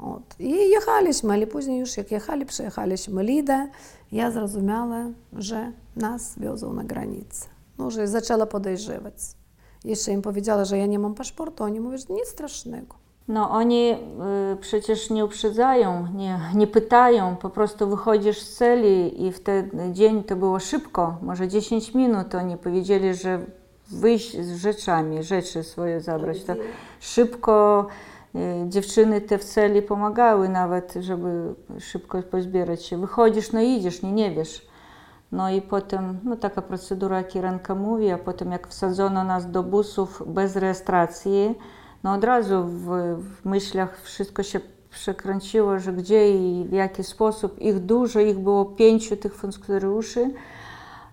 От. 0.00 0.22
І 0.38 0.50
jechaliśmy, 0.50 1.32
ale 1.32 1.46
później 1.46 1.80
już 1.80 1.96
jak 1.96 2.10
jechali, 2.10 2.46
przejechaliśmy 2.46 3.24
Lidę, 3.24 3.68
ja 4.12 4.30
zrozumiała, 4.30 5.04
że 5.32 5.72
nas 5.96 6.38
wiozą 6.38 6.72
na 6.72 6.84
granicę. 6.84 7.46
No, 7.78 7.90
że 7.90 8.08
zaczęła 8.08 8.46
podejrzewać. 8.46 9.14
Jeszcze 9.84 10.12
im 10.12 10.22
powiedziała, 10.22 10.64
że 10.64 10.78
ja 10.78 10.86
nie 10.86 10.98
mam 10.98 11.14
paszportu, 11.14 11.64
oni 11.64 11.80
mówią, 11.80 11.98
że 11.98 12.04
nic 12.10 12.26
strasznego. 12.28 12.94
No 13.28 13.50
oni 13.50 13.92
y, 14.52 14.56
przecież 14.60 15.10
nie 15.10 15.24
uprzedzają, 15.24 16.06
nie, 16.14 16.40
nie 16.54 16.66
pytają, 16.66 17.36
po 17.36 17.50
prostu 17.50 17.88
wychodzisz 17.88 18.40
z 18.40 18.56
celi 18.56 19.26
i 19.26 19.32
w 19.32 19.40
ten 19.40 19.70
dzień 19.92 20.24
to 20.24 20.36
było 20.36 20.60
szybko, 20.60 21.16
może 21.22 21.48
10 21.48 21.94
minut 21.94 22.34
oni 22.34 22.56
powiedzieli, 22.56 23.14
że 23.14 23.40
wyjść 23.90 24.40
z 24.40 24.56
rzeczami, 24.56 25.22
rzeczy 25.22 25.62
swoje 25.62 26.00
zabrać. 26.00 26.44
To 26.44 26.52
szybko 27.00 27.86
y, 27.90 28.09
dziewczyny 28.67 29.21
te 29.21 29.37
w 29.37 29.43
celi 29.43 29.81
pomagały 29.81 30.49
nawet, 30.49 30.93
żeby 30.99 31.55
szybko 31.79 32.23
pozbierać 32.23 32.85
się. 32.85 32.97
Wychodzisz, 32.97 33.51
no 33.51 33.61
idziesz, 33.61 34.01
nie, 34.01 34.11
nie 34.11 34.31
wiesz. 34.31 34.67
No 35.31 35.49
i 35.49 35.61
potem, 35.61 36.19
no 36.23 36.35
taka 36.35 36.61
procedura, 36.61 37.17
jak 37.17 37.35
Irenka 37.35 37.75
mówi, 37.75 38.09
a 38.09 38.17
potem 38.17 38.51
jak 38.51 38.67
wsadzono 38.67 39.23
nas 39.23 39.51
do 39.51 39.63
busów 39.63 40.23
bez 40.27 40.55
rejestracji, 40.55 41.55
no 42.03 42.13
od 42.13 42.23
razu 42.23 42.63
w, 42.63 42.87
w 43.19 43.45
myślach 43.45 44.01
wszystko 44.01 44.43
się 44.43 44.59
przekręciło, 44.89 45.79
że 45.79 45.93
gdzie 45.93 46.31
i 46.31 46.65
w 46.65 46.71
jaki 46.71 47.03
sposób. 47.03 47.61
Ich 47.61 47.79
dużo, 47.79 48.19
ich 48.19 48.39
było 48.39 48.65
pięciu 48.65 49.17
tych 49.17 49.35
funkcjonariuszy. 49.35 50.33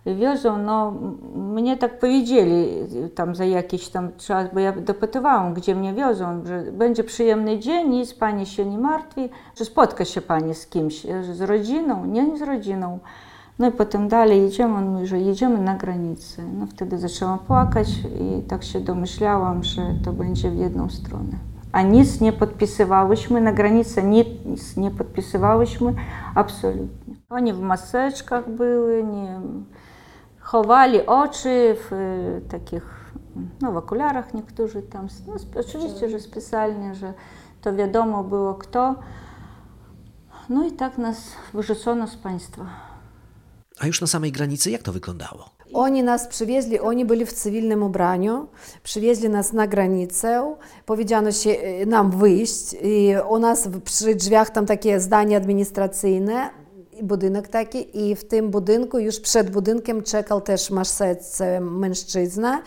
Wiozą, 0.07 0.59
no 0.59 0.95
mnie 1.35 1.76
tak 1.76 1.99
powiedzieli 1.99 2.69
tam 3.14 3.35
za 3.35 3.45
jakiś 3.45 3.88
tam 3.88 4.12
czas, 4.17 4.49
bo 4.55 4.61
ja 4.61 4.73
dopytywałam, 4.73 5.55
gdzie 5.55 5.75
mnie 5.75 5.95
wiozą, 5.95 6.43
że 6.47 6.62
będzie 6.73 7.05
przyjemny 7.05 7.59
dzień, 7.59 7.88
nic 7.88 8.14
pani 8.14 8.47
się 8.47 8.67
nie 8.67 8.78
martwi, 8.78 9.28
że 9.57 9.64
spotka 9.64 10.05
się 10.05 10.21
pani 10.21 10.55
z 10.55 10.67
kimś, 10.67 11.07
z 11.33 11.40
rodziną, 11.40 12.05
nie, 12.05 12.38
z 12.38 12.43
rodziną. 12.43 12.99
No 13.59 13.69
i 13.69 13.73
potem 13.73 14.09
dalej 14.09 14.43
jedziemy, 14.43 14.75
on 14.75 14.88
mówi, 14.88 15.07
że 15.07 15.21
jedziemy 15.21 15.59
na 15.59 15.75
granicę. 15.75 16.43
No 16.59 16.67
wtedy 16.67 16.99
zaczęłam 16.99 17.38
płakać 17.38 17.88
i 18.21 18.43
tak 18.43 18.64
się 18.64 18.81
domyślałam, 18.81 19.64
że 19.64 19.83
to 20.05 20.12
będzie 20.12 20.50
w 20.50 20.57
jedną 20.57 20.90
stronę. 20.90 21.38
A 21.73 21.83
nic 21.83 22.21
nie 22.21 22.33
podpisywałyśmy, 22.33 23.40
na 23.40 23.52
granicę 23.52 24.02
nic 24.02 24.76
nie 24.76 24.90
podpisywałyśmy, 24.90 25.95
absolutnie. 26.35 27.14
Oni 27.31 27.52
w 27.52 27.61
maseczkach 27.61 28.50
były, 28.50 29.05
nie, 29.05 29.40
chowali 30.50 31.07
oczy 31.07 31.76
w 31.90 31.90
takich, 32.49 33.12
no 33.61 33.73
w 33.73 33.76
okularach 33.76 34.35
niektórzy 34.35 34.83
tam, 34.83 35.09
no, 35.26 35.35
oczywiście, 35.61 36.09
że 36.09 36.21
specjalnie, 36.21 36.95
że 36.95 37.14
to 37.61 37.75
wiadomo 37.75 38.25
było 38.25 38.55
kto. 38.55 38.95
No 40.49 40.67
i 40.67 40.73
tak 40.73 40.99
nas 40.99 41.33
wyrzucono 41.55 42.07
z 42.07 42.17
państwa. 42.17 42.67
A 43.81 43.87
już 43.87 44.00
na 44.00 44.07
samej 44.07 44.33
granicy 44.33 44.71
jak 44.71 44.83
to 44.83 44.93
wyglądało? 44.93 45.50
Oni 45.73 46.02
nas 46.02 46.26
przywieźli, 46.26 46.81
oni 46.81 47.05
byli 47.05 47.26
w 47.26 47.33
cywilnym 47.33 47.83
ubraniu, 47.83 48.49
przywieźli 48.83 49.28
nas 49.28 49.52
na 49.52 49.67
granicę, 49.67 50.57
powiedziano 50.87 51.33
się 51.33 51.57
nam 51.87 52.11
wyjść 52.11 52.76
i 52.83 53.14
u 53.31 53.38
nas 53.38 53.69
przy 53.85 54.14
drzwiach 54.14 54.50
tam 54.50 54.67
takie 54.67 55.00
zdanie 55.00 55.37
administracyjne, 55.37 56.50
budynek 57.02 57.49
taki 57.49 58.09
i 58.09 58.17
w 58.17 58.25
tym 58.25 58.50
budynku, 58.50 58.99
już 58.99 59.21
przed 59.21 59.50
budynkiem 59.50 60.02
czekał 60.02 60.40
też 60.40 60.71
maseczce 60.71 61.61
mężczyzna. 61.61 62.62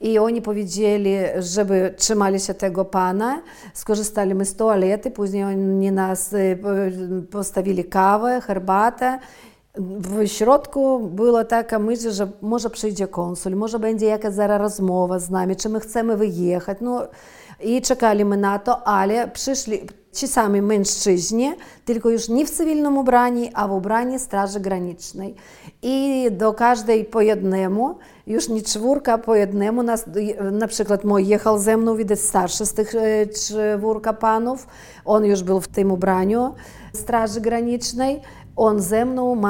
I 0.00 0.18
oni 0.18 0.42
powiedzieli, 0.42 1.14
żeby 1.38 1.94
trzymali 1.96 2.40
się 2.40 2.54
tego 2.54 2.84
pana. 2.84 3.42
Skorzystali 3.74 4.44
z 4.44 4.56
toalety, 4.56 5.10
później 5.10 5.44
oni 5.44 5.92
nas 5.92 6.34
postawili 7.30 7.84
kawę, 7.84 8.40
herbatę. 8.40 9.18
W 9.74 10.26
środku 10.26 11.00
była 11.08 11.44
taka 11.44 11.78
myśl, 11.78 12.10
że 12.10 12.28
może 12.42 12.70
przyjdzie 12.70 13.08
konsul, 13.08 13.56
może 13.56 13.78
będzie 13.78 14.06
jakaś 14.06 14.34
zaraz 14.34 14.60
rozmowa 14.60 15.18
z 15.18 15.30
nami, 15.30 15.56
czy 15.56 15.68
my 15.68 15.80
chcemy 15.80 16.16
wyjechać. 16.16 16.78
No, 16.80 17.06
I 17.62 17.82
czekali 17.82 18.24
my 18.24 18.36
na 18.36 18.58
to, 18.58 18.86
ale 18.86 19.28
przyszli 19.28 19.80
ci 20.12 20.28
sami 20.28 20.62
mężczyźni, 20.62 21.52
tylko 21.84 22.10
już 22.10 22.28
nie 22.28 22.46
w 22.46 22.50
cywilnym 22.50 22.98
ubraniu, 22.98 23.48
a 23.54 23.68
w 23.68 23.72
ubraniu 23.72 24.18
Straży 24.18 24.60
Granicznej. 24.60 25.34
I 25.82 26.26
do 26.30 26.52
każdej 26.52 27.04
po 27.04 27.20
jednemu, 27.20 27.94
już 28.26 28.48
nie 28.48 28.62
czwórka, 28.62 29.18
po 29.18 29.34
jednemu, 29.34 29.82
nas, 29.82 30.04
na 30.52 30.66
przykład 30.66 31.04
mój 31.04 31.26
jechał 31.26 31.58
ze 31.58 31.76
mną, 31.76 31.96
widać 31.96 32.20
starszy 32.20 32.66
z 32.66 32.74
tych 32.74 32.94
czwórka 33.34 34.12
panów, 34.12 34.66
on 35.04 35.24
już 35.24 35.42
był 35.42 35.60
w 35.60 35.68
tym 35.68 35.92
ubraniu 35.92 36.54
Straży 36.94 37.40
Granicznej. 37.40 38.20
On 38.56 38.80
ze 38.80 39.04
mną, 39.04 39.42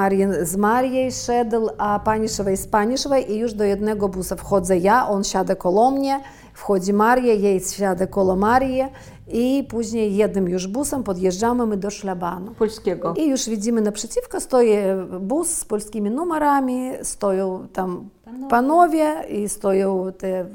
z 0.43 0.57
Mariей 0.57 1.13
szedł, 1.13 1.69
a 1.79 2.01
Paniszowej 2.05 2.57
z 2.57 2.67
Paniszowej 2.67 3.33
i 3.33 3.39
już 3.39 3.55
do 3.55 3.65
jednego 3.65 4.09
busa 4.09 4.37
wchodzę 4.37 4.79
ja, 4.79 5.09
on 5.09 5.25
siada 5.25 5.55
koło 5.55 5.91
mnie, 5.91 6.21
wchodzi 6.61 6.93
Maria, 6.93 7.35
jej 7.35 7.61
siada 7.61 8.07
koło 8.07 8.37
Marii 8.37 8.83
i 9.29 9.67
później 9.69 10.17
jednym 10.17 10.49
już 10.49 10.67
busem 10.67 11.03
podjeżdżamy 11.03 11.67
my 11.67 11.77
do 11.77 11.91
szlabanu. 11.91 12.55
Polskiego. 12.55 13.15
I 13.17 13.29
już 13.29 13.49
widzimy 13.49 13.81
naprzeciwko 13.81 14.41
stoi 14.41 14.77
bus 15.21 15.49
z 15.49 15.65
polskimi 15.65 16.11
numerami, 16.11 16.91
stoją 17.03 17.69
tam 17.73 18.11
panowie, 18.25 18.49
panowie 18.49 19.25
i 19.29 19.49
stoją 19.49 20.13
te 20.19 20.47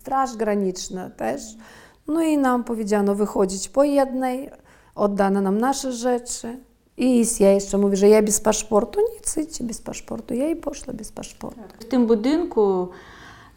straż 0.00 0.36
graniczna 0.36 1.10
też. 1.10 1.42
No 2.06 2.22
i 2.22 2.38
nam 2.38 2.64
powiedziano 2.64 3.14
wychodzić 3.14 3.68
po 3.68 3.84
jednej, 3.84 4.50
oddano 4.94 5.40
nam 5.40 5.58
nasze 5.58 5.92
rzeczy. 5.92 6.58
I 6.96 7.24
ja 7.40 7.50
jeszcze 7.50 7.78
mówię, 7.78 7.96
że 7.96 8.08
ja 8.08 8.22
bez 8.22 8.40
paszportu, 8.40 9.00
nic, 9.14 9.36
idźcie 9.36 9.64
bez 9.64 9.80
paszportu. 9.80 10.34
Ja 10.34 10.48
i 10.48 10.56
poszła 10.56 10.94
bez 10.94 11.12
paszportu. 11.12 11.60
W 11.80 11.84
tym 11.84 12.06
budynku 12.06 12.88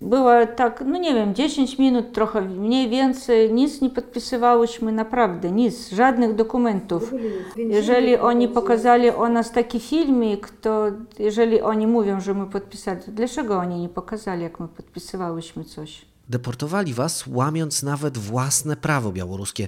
było 0.01 0.31
tak, 0.55 0.83
no 0.85 0.99
nie 0.99 1.13
wiem, 1.13 1.35
10 1.35 1.77
minut, 1.77 2.13
trochę 2.13 2.41
mniej 2.41 2.89
więcej, 2.89 3.53
nic 3.53 3.81
nie 3.81 3.89
podpisywałyśmy, 3.89 4.91
naprawdę, 4.91 5.51
nic, 5.51 5.89
żadnych 5.89 6.35
dokumentów. 6.35 7.13
Jeżeli 7.57 8.17
oni 8.17 8.47
pokazali 8.47 9.09
o 9.09 9.29
nas 9.29 9.51
taki 9.51 9.79
filmik, 9.79 10.49
to 10.49 10.85
jeżeli 11.19 11.61
oni 11.61 11.87
mówią, 11.87 12.21
że 12.21 12.33
my 12.33 12.45
podpisali, 12.45 13.01
to 13.01 13.11
dlaczego 13.11 13.57
oni 13.57 13.79
nie 13.81 13.89
pokazali, 13.89 14.43
jak 14.43 14.59
my 14.59 14.67
podpisywałyśmy 14.67 15.63
coś? 15.63 16.05
Deportowali 16.29 16.93
was, 16.93 17.23
łamiąc 17.27 17.83
nawet 17.83 18.17
własne 18.17 18.75
prawo 18.75 19.11
białoruskie. 19.11 19.67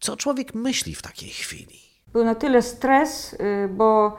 Co 0.00 0.16
człowiek 0.16 0.54
myśli 0.54 0.94
w 0.94 1.02
takiej 1.02 1.30
chwili? 1.30 1.78
Był 2.12 2.24
na 2.24 2.34
tyle 2.34 2.62
stres, 2.62 3.36
bo 3.70 4.16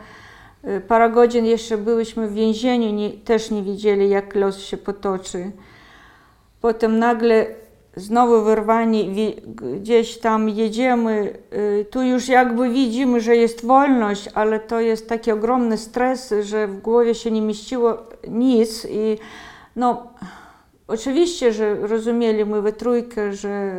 parę 0.87 1.09
godzin 1.09 1.45
jeszcze 1.45 1.77
byliśmy 1.77 2.27
w 2.27 2.33
więzieniu, 2.33 2.91
nie, 2.91 3.09
też 3.09 3.51
nie 3.51 3.63
wiedzieli, 3.63 4.09
jak 4.09 4.35
los 4.35 4.59
się 4.59 4.77
potoczy. 4.77 5.51
Potem 6.61 6.99
nagle 6.99 7.45
znowu 7.95 8.41
wyrwani, 8.41 9.35
gdzieś 9.55 10.17
tam 10.17 10.49
jedziemy, 10.49 11.37
tu 11.89 12.03
już 12.03 12.27
jakby 12.27 12.69
widzimy, 12.69 13.21
że 13.21 13.35
jest 13.35 13.65
wolność, 13.65 14.29
ale 14.33 14.59
to 14.59 14.79
jest 14.79 15.09
taki 15.09 15.31
ogromny 15.31 15.77
stres, 15.77 16.33
że 16.41 16.67
w 16.67 16.81
głowie 16.81 17.15
się 17.15 17.31
nie 17.31 17.41
mieściło 17.41 17.97
nic 18.27 18.87
i 18.89 19.17
no 19.75 20.07
oczywiście, 20.87 21.53
że 21.53 21.75
rozumieli 21.75 22.45
my 22.45 22.61
we 22.61 22.73
trójkę, 22.73 23.33
że, 23.33 23.73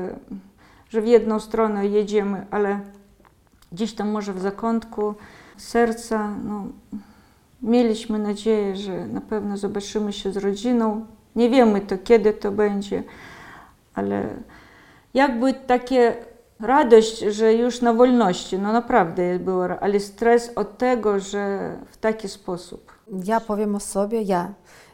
że 0.88 1.00
w 1.00 1.06
jedną 1.06 1.40
stronę 1.40 1.86
jedziemy, 1.86 2.46
ale 2.50 2.80
gdzieś 3.72 3.94
tam 3.94 4.08
może 4.08 4.32
w 4.32 4.40
zakątku 4.40 5.14
serca, 5.56 6.30
no, 6.44 6.64
mieliśmy 7.62 8.18
nadzieję, 8.18 8.76
że 8.76 9.06
na 9.06 9.20
pewno 9.20 9.56
zobaczymy 9.56 10.12
się 10.12 10.32
z 10.32 10.36
rodziną. 10.36 11.06
Nie 11.36 11.50
wiemy 11.50 11.80
to, 11.80 11.98
kiedy 11.98 12.32
to 12.32 12.52
będzie, 12.52 13.02
ale 13.94 14.28
jakby 15.14 15.54
takie 15.54 16.16
radość, 16.60 17.18
że 17.18 17.54
już 17.54 17.80
na 17.80 17.92
wolności, 17.92 18.58
no 18.58 18.72
naprawdę 18.72 19.38
było, 19.38 19.64
ale 19.80 20.00
stres 20.00 20.50
od 20.56 20.78
tego, 20.78 21.20
że 21.20 21.72
w 21.90 21.96
taki 21.96 22.28
sposób. 22.28 22.92
Ja 23.24 23.40
powiem 23.40 23.74
o 23.74 23.80
sobie, 23.80 24.22
ja. 24.22 24.52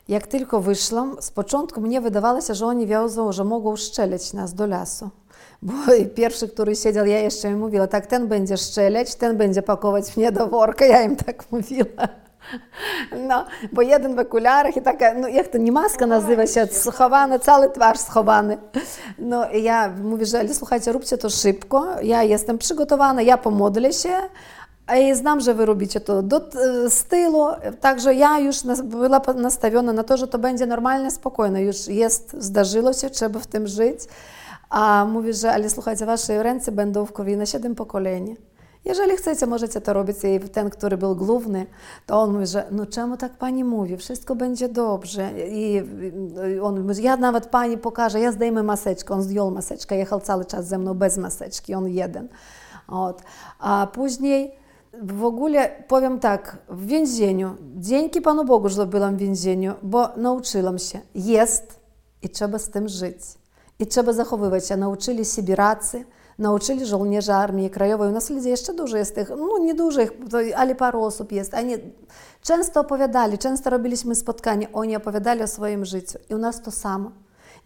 Jak 0.09 0.27
tylko 0.27 0.61
wyszłam, 0.61 1.17
z 1.21 1.31
początku 1.31 1.81
mnie 1.81 2.01
wydawało 2.01 2.41
się, 2.41 2.55
że 2.55 2.67
oni 2.67 2.87
wiozą, 2.87 3.33
że 3.33 3.45
mogą 3.45 3.77
szczelić 3.77 4.33
nas 4.33 4.55
do 4.55 4.67
lasu. 4.67 5.11
Bo 5.63 5.73
pierwszy, 6.15 6.49
który 6.49 6.77
siedział, 6.77 7.07
ja 7.07 7.19
jeszcze 7.21 7.49
im 7.49 7.59
mówiła, 7.59 7.87
tak, 7.87 8.07
ten 8.07 8.29
będzie 8.29 8.57
szczeleć, 8.57 9.15
ten 9.15 9.37
będzie 9.37 9.63
pakować 9.63 10.17
mnie 10.17 10.33
do 10.33 10.47
worka, 10.47 10.85
ja 10.85 11.03
im 11.03 11.17
tak 11.17 11.45
mówiła. 11.51 12.09
No, 13.29 13.45
bo 13.73 13.83
jeden 13.83 14.17
w 14.17 14.19
okularach 14.19 14.77
i 14.77 14.83
taka, 14.83 15.15
no 15.15 15.29
jak 15.29 15.49
to 15.49 15.59
nie 15.59 15.73
maska 15.73 16.07
nazywa 16.07 16.47
się, 16.47 16.67
schowana, 16.67 17.39
cały 17.39 17.71
twarz 17.71 17.99
schowany. 17.99 18.59
No 19.19 19.51
i 19.51 19.63
ja 19.63 19.95
mówię, 20.03 20.27
że 20.27 20.39
ale 20.39 20.55
słuchajcie, 20.55 20.93
róbcie 20.93 21.19
to 21.19 21.31
szybko, 21.31 21.87
ja 22.03 22.23
jestem 22.23 22.59
przygotowana, 22.59 23.23
ja 23.23 23.39
pomodlę 23.39 23.93
się, 23.93 24.13
i 24.99 25.15
znam, 25.15 25.41
że 25.41 25.55
wy 25.55 25.67
robicie 25.67 26.01
to 26.01 26.23
do 26.23 26.41
stylu, 26.89 27.47
także 27.81 28.15
ja 28.15 28.39
już 28.39 28.57
była 28.85 29.21
nastawiona 29.37 29.93
na 29.93 30.05
to, 30.05 30.17
że 30.17 30.29
to 30.29 30.39
będzie 30.39 30.67
normalnie, 30.67 31.11
spokojnie, 31.11 31.63
już 31.63 31.89
jest, 31.89 32.37
zdarzyło 32.39 32.93
się, 32.93 33.11
trzeba 33.11 33.41
w 33.41 33.47
tym 33.47 33.67
żyć. 33.67 33.99
A 34.73 35.05
mówi, 35.05 35.33
że 35.35 35.53
ale 35.53 35.71
słuchajcie, 35.71 36.07
wasze 36.07 36.43
ręce 36.43 36.73
będą 36.73 37.07
w 37.07 37.13
krwi 37.13 37.37
na 37.37 37.47
7 37.47 37.75
pokoleń. 37.75 38.37
Jeżeli 38.85 39.17
chcecie, 39.17 39.47
możecie 39.47 39.81
to 39.81 39.93
robić. 39.93 40.17
I 40.25 40.49
ten, 40.49 40.71
który 40.71 40.97
był 40.97 41.17
główny, 41.17 41.67
to 42.07 42.21
on 42.21 42.33
mówi, 42.33 42.47
że 42.47 42.65
no 42.71 42.87
czemu 42.87 43.17
tak 43.17 43.33
pani 43.33 43.65
mówi, 43.65 43.97
wszystko 43.97 44.37
będzie 44.37 44.69
dobrze. 44.69 45.31
I 45.49 45.83
on 46.63 46.87
mówi, 46.87 47.03
ja 47.03 47.17
nawet 47.17 47.47
pani 47.47 47.79
pokażę, 47.79 48.21
ja 48.21 48.33
zdejmę 48.33 48.63
maseczkę. 48.63 49.15
On 49.15 49.23
zdjął 49.23 49.51
maseczkę, 49.51 49.97
jechał 49.97 50.21
cały 50.21 50.45
czas 50.45 50.67
ze 50.67 50.79
mną 50.79 50.95
bez 50.95 51.19
maseczki, 51.19 51.75
on 51.75 51.89
jeden. 51.89 52.29
Od. 52.89 53.23
A 53.59 53.87
później 53.93 54.55
w 55.03 55.25
ogóle 55.25 55.71
powiem 55.89 56.21
tak, 56.21 56.59
w 56.69 56.87
więzieniu, 56.87 57.57
dzięki 57.77 58.21
Panu 58.21 58.45
Bogu, 58.45 58.69
że 58.69 58.87
byłam 58.87 59.17
w 59.17 59.19
więzieniu, 59.19 59.75
bo 59.83 60.09
nauczyłam 60.17 60.79
się, 60.79 61.01
jest 61.15 61.81
i 62.23 62.29
trzeba 62.29 62.59
z 62.59 62.71
tym 62.71 62.89
żyć. 62.89 63.42
I 63.83 63.87
trzeba 63.87 64.13
zachowywać 64.13 64.69
się. 64.69 64.77
Nauczyli 64.77 65.25
sybiracy, 65.25 66.05
nauczyli 66.39 66.87
żołnierzy 66.87 67.33
Armii 67.33 67.71
Krajowej. 67.71 68.09
U 68.09 68.13
nas 68.13 68.31
ludzie 68.31 68.49
jeszcze 68.49 68.75
dużo 68.75 68.97
jest 68.97 69.15
tych, 69.15 69.29
no 69.29 69.59
niedużych, 69.59 70.11
ale 70.57 70.75
paru 70.75 71.03
osób 71.03 71.33
jest. 71.33 71.55
Oni 71.55 71.75
często 72.43 72.81
opowiadali, 72.81 73.39
często 73.39 73.71
robiliśmy 73.71 74.15
spotkanie, 74.15 74.69
oni 74.73 74.97
opowiadali 74.97 75.43
o 75.43 75.49
swoim 75.49 75.85
życiu. 75.85 76.19
I 76.31 76.35
u 76.35 76.39
nas 76.39 76.63
to 76.63 76.71
samo. 76.71 77.11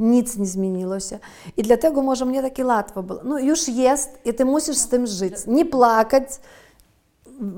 Nic 0.01 0.37
nie 0.37 0.47
zmieniło 0.47 1.01
się. 1.01 1.19
I 1.57 1.63
dlatego 1.63 2.03
może 2.03 2.25
mnie 2.25 2.43
takie 2.43 2.65
łatwo 2.67 3.03
było. 3.03 3.21
No 3.25 3.39
już 3.39 3.69
jest 3.69 4.11
i 4.25 4.35
ty 4.35 4.45
musisz 4.45 4.77
z 4.77 4.89
tym 4.89 5.07
żyć. 5.07 5.35
Nie 5.47 5.65
plakać, 5.65 6.25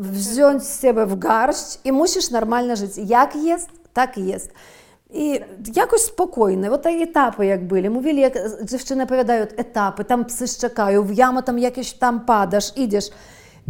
wziąć 0.00 0.62
siebie 0.80 1.06
w 1.06 1.18
garść 1.18 1.78
i 1.84 1.92
musisz 1.92 2.30
normalnie 2.30 2.76
żyć. 2.76 2.92
Jak 2.96 3.36
jest, 3.36 3.68
tak 3.92 4.18
jest. 4.18 4.50
І 5.10 5.40
якось 5.74 6.06
спокійно, 6.06 6.72
от 6.72 6.86
етапи 6.86 7.46
як 7.46 7.66
були. 7.66 7.90
Мовили, 7.90 8.20
як 8.20 8.32
дівчини 8.62 9.04
оповідають, 9.04 9.54
етапи, 9.58 10.04
там 10.04 10.24
пси 10.24 10.46
щекаю, 10.46 11.02
в 11.02 11.12
яму 11.12 11.42
там 11.42 11.58
якось 11.58 11.92
там 11.92 12.20
падаєш, 12.20 12.72
ідеш. 12.76 13.12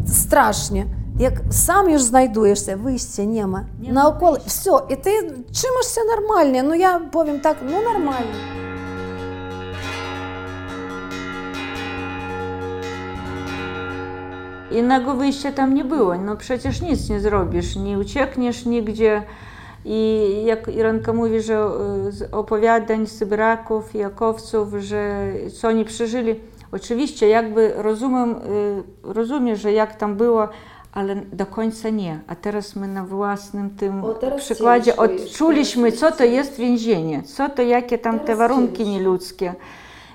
Страшnie. 0.07 0.85
Як 1.21 1.33
сам 1.51 1.91
już 1.91 2.03
znajdujешся, 2.03 2.77
вище 2.77 3.27
нема. 3.27 3.65
Наоколо, 3.91 4.39
все, 4.47 4.71
і 4.89 4.97
ти 4.97 5.11
чимошся 5.53 6.01
нормальне. 6.05 6.63
Ну 6.63 6.75
я 6.75 6.99
повім 6.99 7.41
так, 7.41 7.57
ну 7.63 7.83
нормально. 7.83 8.35
Innego 14.71 15.15
wyjścia 15.15 15.53
tam 15.53 15.75
nie 15.75 15.85
było. 15.85 16.15
No 16.15 16.37
przecież 16.37 16.83
nic 16.83 17.09
nie 17.09 17.21
zrobisz, 17.21 17.77
nie 17.77 17.99
uciekniesz 17.99 18.67
nigdzie. 18.67 19.23
I 19.85 20.43
jak 20.45 20.69
Irenka 20.69 21.13
mówi, 21.13 21.41
że 21.41 21.55
e, 21.55 22.13
z 22.13 22.35
opowiadań 22.35 23.07
Sybraków 23.07 23.95
i 23.95 23.99
Jakowców, 23.99 24.75
że 24.79 25.33
co 25.61 25.69
oni 25.69 25.85
przeżyli, 25.85 26.41
oczywiście 26.73 27.29
jakby 27.29 27.73
rozumiem, 27.77 28.31
e, 28.31 28.37
rozumiem, 29.03 29.57
że 29.57 29.73
jak 29.73 29.97
tam 29.97 30.17
było, 30.17 30.49
ale 30.93 31.17
do 31.17 31.47
końca 31.47 31.89
nie. 31.89 32.21
A 32.27 32.35
teraz 32.35 32.77
my 32.77 32.89
na 32.89 33.05
własnym 33.05 33.71
tym 33.71 34.05
O, 34.05 34.15
przykładzie 34.37 34.97
odczuliśmy, 34.97 35.93
co 35.93 36.13
to 36.13 36.25
jest 36.25 36.57
więzienie, 36.57 37.23
co 37.23 37.49
to, 37.49 37.63
jakie 37.63 37.99
tam 37.99 38.21
te 38.21 38.37
warunki 38.37 38.89
nieludzkie. 38.89 39.55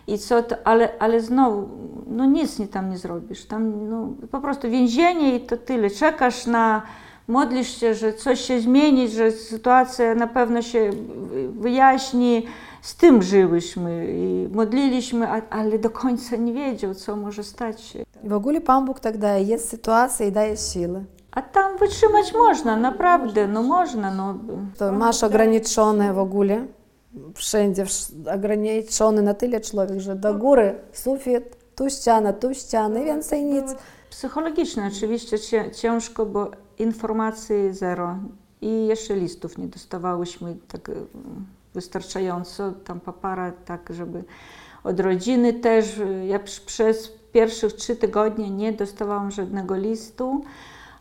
I 0.08 0.17
co 0.17 0.43
to, 0.43 0.56
ale, 0.63 0.89
ale 0.99 1.21
znowu, 1.21 1.69
no 2.08 2.26
nic 2.26 2.60
nie 2.60 2.67
tam 2.67 2.89
nie 2.89 2.97
zrobisz. 2.97 3.45
Tam 3.45 3.89
no, 3.89 4.08
po 4.32 4.41
prostu 4.41 4.69
więzienie 4.69 5.36
i 5.36 5.39
to 5.39 5.58
tyle. 5.58 5.89
Czekasz 5.89 6.45
na, 6.45 6.82
modlisz 7.28 7.78
się, 7.80 7.94
że 7.96 8.14
coś 8.14 8.42
się 8.42 8.60
zmieni, 8.60 9.10
że 9.10 9.32
sytuacja 9.32 10.16
na 10.16 10.28
pewno 10.28 10.62
się 10.62 10.90
wyjaśni. 11.60 12.46
Z 12.82 12.96
tym 12.96 13.22
żyłyśmy 13.22 14.08
i 14.10 14.48
modliliśmy, 14.52 15.28
ale 15.50 15.80
do 15.80 15.90
końca 15.90 16.36
nie 16.36 16.54
wiedział, 16.54 16.94
co 16.94 17.16
może 17.16 17.44
stać 17.44 17.82
się. 17.82 18.04
В 18.24 18.34
ogóle 18.34 18.62
Pan 18.62 18.86
Bóg 18.86 19.00
tak 19.00 19.18
daje, 19.18 19.44
jest 19.44 19.70
sytuacja 19.70 20.26
i 20.26 20.32
daje 20.32 20.58
siły. 20.58 21.04
A 21.32 21.42
tam 21.42 21.78
wytrzymać 21.78 22.34
można, 22.34 22.78
naprawdę, 22.78 23.48
no 23.48 23.64
można, 23.64 24.12
no. 24.14 24.36
To 24.78 24.92
masz 24.92 25.24
ograniczone 25.24 26.14
w 26.14 26.20
ogóle, 26.20 26.66
wszędzie 27.36 27.86
wsz- 27.86 28.36
ograniczony 28.36 29.22
na 29.22 29.34
tyle 29.34 29.62
człowiek, 29.62 30.00
że 30.00 30.16
do 30.16 30.34
góry 30.34 30.76
sufit, 30.92 31.44
tu 31.76 31.90
ściana, 31.90 32.34
tu 32.34 32.54
ściana 32.54 33.00
i 33.00 33.06
więcej 33.06 33.46
nic. 33.46 33.66
Psychologicznie 34.10 34.90
oczywiście 34.98 35.40
cię- 35.40 35.72
ciężko, 35.72 36.26
bo 36.26 36.52
informacji 36.80 37.56
zero 37.74 38.18
i 38.62 38.88
jeszcze 38.88 39.16
listów 39.16 39.58
nie 39.58 39.68
dostawałyśmy 39.68 40.56
tak 40.68 40.90
e, 40.90 40.94
wystarczająco, 41.74 42.72
tam 42.72 43.00
papara 43.00 43.52
tak, 43.52 43.90
żeby 43.90 44.24
od 44.84 45.00
rodziny 45.00 45.54
też. 45.54 46.00
e, 46.00 46.26
Ja 46.28 46.40
przez 46.66 47.12
pierwszych 47.34 47.74
trzy 47.74 47.96
tygodnie 47.96 48.50
nie 48.50 48.74
dostawałam 48.74 49.32
żadnego 49.32 49.76
listu. 49.76 50.44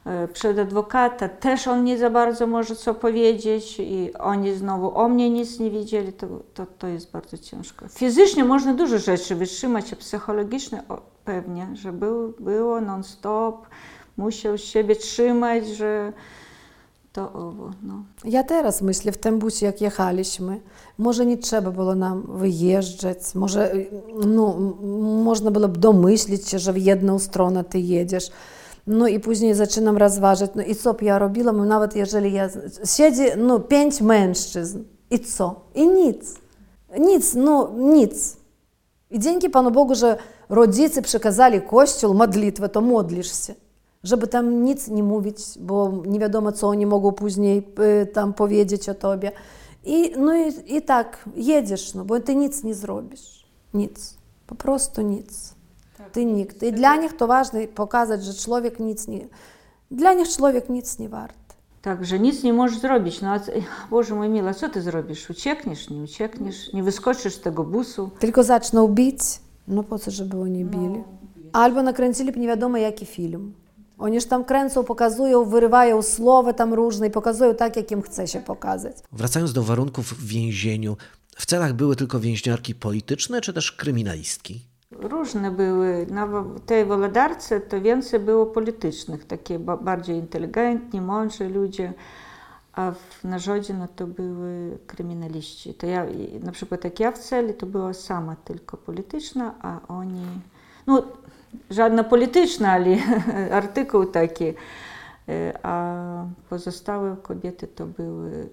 E, 0.04 0.28
Przed 0.28 0.58
adwokata 0.58 1.28
też 1.28 1.68
on 1.68 1.84
nie 1.84 1.98
za 1.98 2.10
bardzo 2.10 2.46
może 2.46 2.76
co 2.76 2.94
powiedzieć 2.94 3.80
i 3.80 4.10
oni 4.18 4.54
znowu 4.54 4.98
o 4.98 5.08
mnie 5.08 5.30
nic 5.30 5.58
nie 5.58 5.70
wiedzieli, 5.70 6.12
to, 6.12 6.26
to, 6.54 6.66
to 6.78 6.86
jest 6.86 7.10
bardzo 7.10 7.38
ciężko. 7.38 7.88
Fizycznie 7.88 8.44
można 8.44 8.74
dużo 8.74 8.98
rzeczy 8.98 9.34
wytrzymać, 9.34 9.92
a 9.92 9.96
psychologicznie 9.96 10.82
pewnie, 11.24 11.68
że 11.74 11.92
był, 11.92 12.34
było 12.40 12.80
non-stop, 12.80 13.66
musiał 14.16 14.58
siebie 14.58 14.96
trzymać, 14.96 15.66
że 15.66 16.12
to 17.12 17.32
owo, 17.32 17.70
no. 17.82 18.02
Ja 18.24 18.44
teraz 18.44 18.82
myślę 18.82 19.12
w 19.12 19.18
tym 19.18 19.38
busie, 19.38 19.66
jak 19.66 19.80
jechaliśmy, 19.80 20.60
może 20.98 21.26
nie 21.26 21.38
trzeba 21.38 21.70
było 21.70 21.94
nam 21.94 22.22
wyjeżdżać, 22.28 23.18
może 23.34 23.72
no, 24.26 24.56
można 25.24 25.50
było 25.50 25.68
domyślić 25.68 26.48
się, 26.48 26.58
że 26.58 26.72
w 26.72 26.78
jedną 26.78 27.18
stronę 27.18 27.64
ty 27.64 27.80
jedziesz. 27.80 28.30
No 28.86 29.08
i 29.08 29.20
później 29.20 29.54
zaczynam 29.54 29.96
rozważać, 29.96 30.50
no 30.54 30.62
i 30.62 30.74
co 30.74 30.96
ja 31.02 31.18
robiła, 31.18 31.52
no 31.52 31.64
nawet 31.64 31.96
jeżeli 31.96 32.32
ja, 32.32 32.48
siedzi 32.96 33.22
no, 33.38 33.60
pięć 33.60 34.00
mężczyzn, 34.00 34.82
i 35.10 35.18
co? 35.20 35.60
I 35.74 35.86
nic. 35.88 36.34
Nic, 37.00 37.34
no 37.34 37.72
nic. 37.76 38.36
I 39.10 39.18
dzięki 39.18 39.50
Panu 39.50 39.70
Bogu, 39.70 39.94
że 39.94 40.16
rodzice 40.48 41.02
przekazali 41.02 41.60
Kościół 41.60 42.14
modlitwę, 42.14 42.68
to 42.68 42.80
modlisz 42.80 43.46
się. 43.46 43.54
Żeby 44.02 44.26
tam 44.26 44.64
nic 44.64 44.88
nie 44.88 45.02
mówić, 45.02 45.38
bo 45.60 45.92
nie 46.06 46.18
wiadomo, 46.18 46.52
co 46.52 46.68
oni 46.68 46.86
mogą 46.86 47.12
później 47.12 47.68
y, 48.02 48.06
tam 48.06 48.34
powiedzieć 48.34 48.88
o 48.88 48.94
tobie. 48.94 49.32
I, 49.84 50.12
no 50.18 50.36
i, 50.36 50.52
i 50.66 50.82
tak, 50.82 51.28
jedziesz, 51.34 51.94
no 51.94 52.04
bo 52.04 52.20
ty 52.20 52.36
nic 52.36 52.64
nie 52.64 52.74
zrobisz. 52.74 53.46
Nic. 53.74 54.14
Po 54.46 54.54
prostu 54.54 55.02
nic. 55.02 55.54
Ty 56.12 56.24
nikt. 56.24 56.62
I 56.62 56.72
dla 56.72 56.96
nich 56.96 57.12
to 57.16 57.26
ważne 57.26 57.68
pokazać, 57.68 58.24
że 58.24 58.34
człowiek 58.34 58.80
nic 58.80 59.08
nie... 59.08 59.28
Dla 59.90 60.14
nich 60.14 60.28
człowiek 60.28 60.68
nic 60.68 60.98
nie 60.98 61.08
wart. 61.08 61.42
Tak, 61.82 62.04
że 62.04 62.18
nic 62.20 62.42
nie 62.42 62.52
możesz 62.52 62.78
zrobić. 62.78 63.20
No, 63.20 63.34
Boże 63.90 64.14
mój 64.14 64.28
mila, 64.28 64.54
co 64.54 64.68
ty 64.68 64.82
zrobisz? 64.82 65.30
Uciekniesz, 65.30 65.90
nie 65.90 66.02
uciekniesz, 66.02 66.72
nie 66.72 66.82
wyskoczysz 66.82 67.34
z 67.34 67.40
tego 67.40 67.64
busu. 67.64 68.10
Tylko 68.18 68.44
zaczną 68.44 68.88
bić, 68.88 69.20
no 69.68 69.82
po 69.82 69.98
co, 69.98 70.10
żeby 70.10 70.40
oni 70.40 70.64
bili? 70.64 71.02
Albo 71.52 71.82
nakręcili 71.82 72.40
nie 72.40 72.46
wiadomo 72.46 72.76
jaki 72.76 73.06
film. 73.06 73.54
Oni 73.98 74.20
ж 74.20 74.26
tam 74.26 74.44
kręcą, 74.44 74.84
pokazują, 74.84 75.44
wyrywają 75.44 76.02
słowa 76.02 76.52
tam 76.52 76.74
różne 76.74 77.06
i 77.06 77.10
pokazują 77.10 77.54
tak, 77.54 77.76
jak 77.76 77.90
im 77.90 78.02
chce 78.02 78.28
się 78.28 78.40
pokazać. 78.40 78.96
Wracając 79.12 79.52
do 79.52 79.62
warunków 79.62 80.06
w 80.06 80.26
więzieniu, 80.26 80.96
w 81.36 81.46
celach 81.46 81.72
były 81.72 81.96
tylko 81.96 82.20
więźniarki 82.20 82.74
polityczne 82.74 83.40
czy 83.40 83.52
też 83.52 83.72
kryminalistki? 83.72 84.71
Różne 85.00 85.50
były. 85.50 86.06
Na 86.10 86.28
tej 86.66 86.84
Wolodarce 86.84 87.60
to 87.60 87.80
więcej 87.80 88.20
było 88.20 88.46
politycznych, 88.46 89.24
takie 89.24 89.58
ba- 89.58 89.76
bardziej 89.76 90.16
inteligentni, 90.16 91.00
mądrzy 91.00 91.48
ludzie, 91.48 91.92
a 92.72 92.92
w 92.92 93.24
Narzodzie 93.24 93.74
no 93.74 93.88
to 93.96 94.06
były 94.06 94.78
kryminaliści. 94.86 95.74
To 95.74 95.86
ja, 95.86 96.06
na 96.42 96.52
przykład 96.52 96.84
jak 96.84 97.00
ja 97.00 97.12
w 97.12 97.18
celi, 97.18 97.54
to 97.54 97.66
była 97.66 97.92
sama 97.94 98.36
tylko 98.36 98.76
polityczna, 98.76 99.54
a 99.62 99.80
oni, 99.88 100.26
no 100.86 101.02
żadna 101.70 102.04
polityczna, 102.04 102.72
ale 102.72 102.96
artykuł 103.60 104.06
taki, 104.06 104.54
E, 105.28 105.58
a 105.62 106.26
pozostałe 106.50 107.16
kobiety 107.22 107.66
to 107.66 107.86
były 107.86 108.48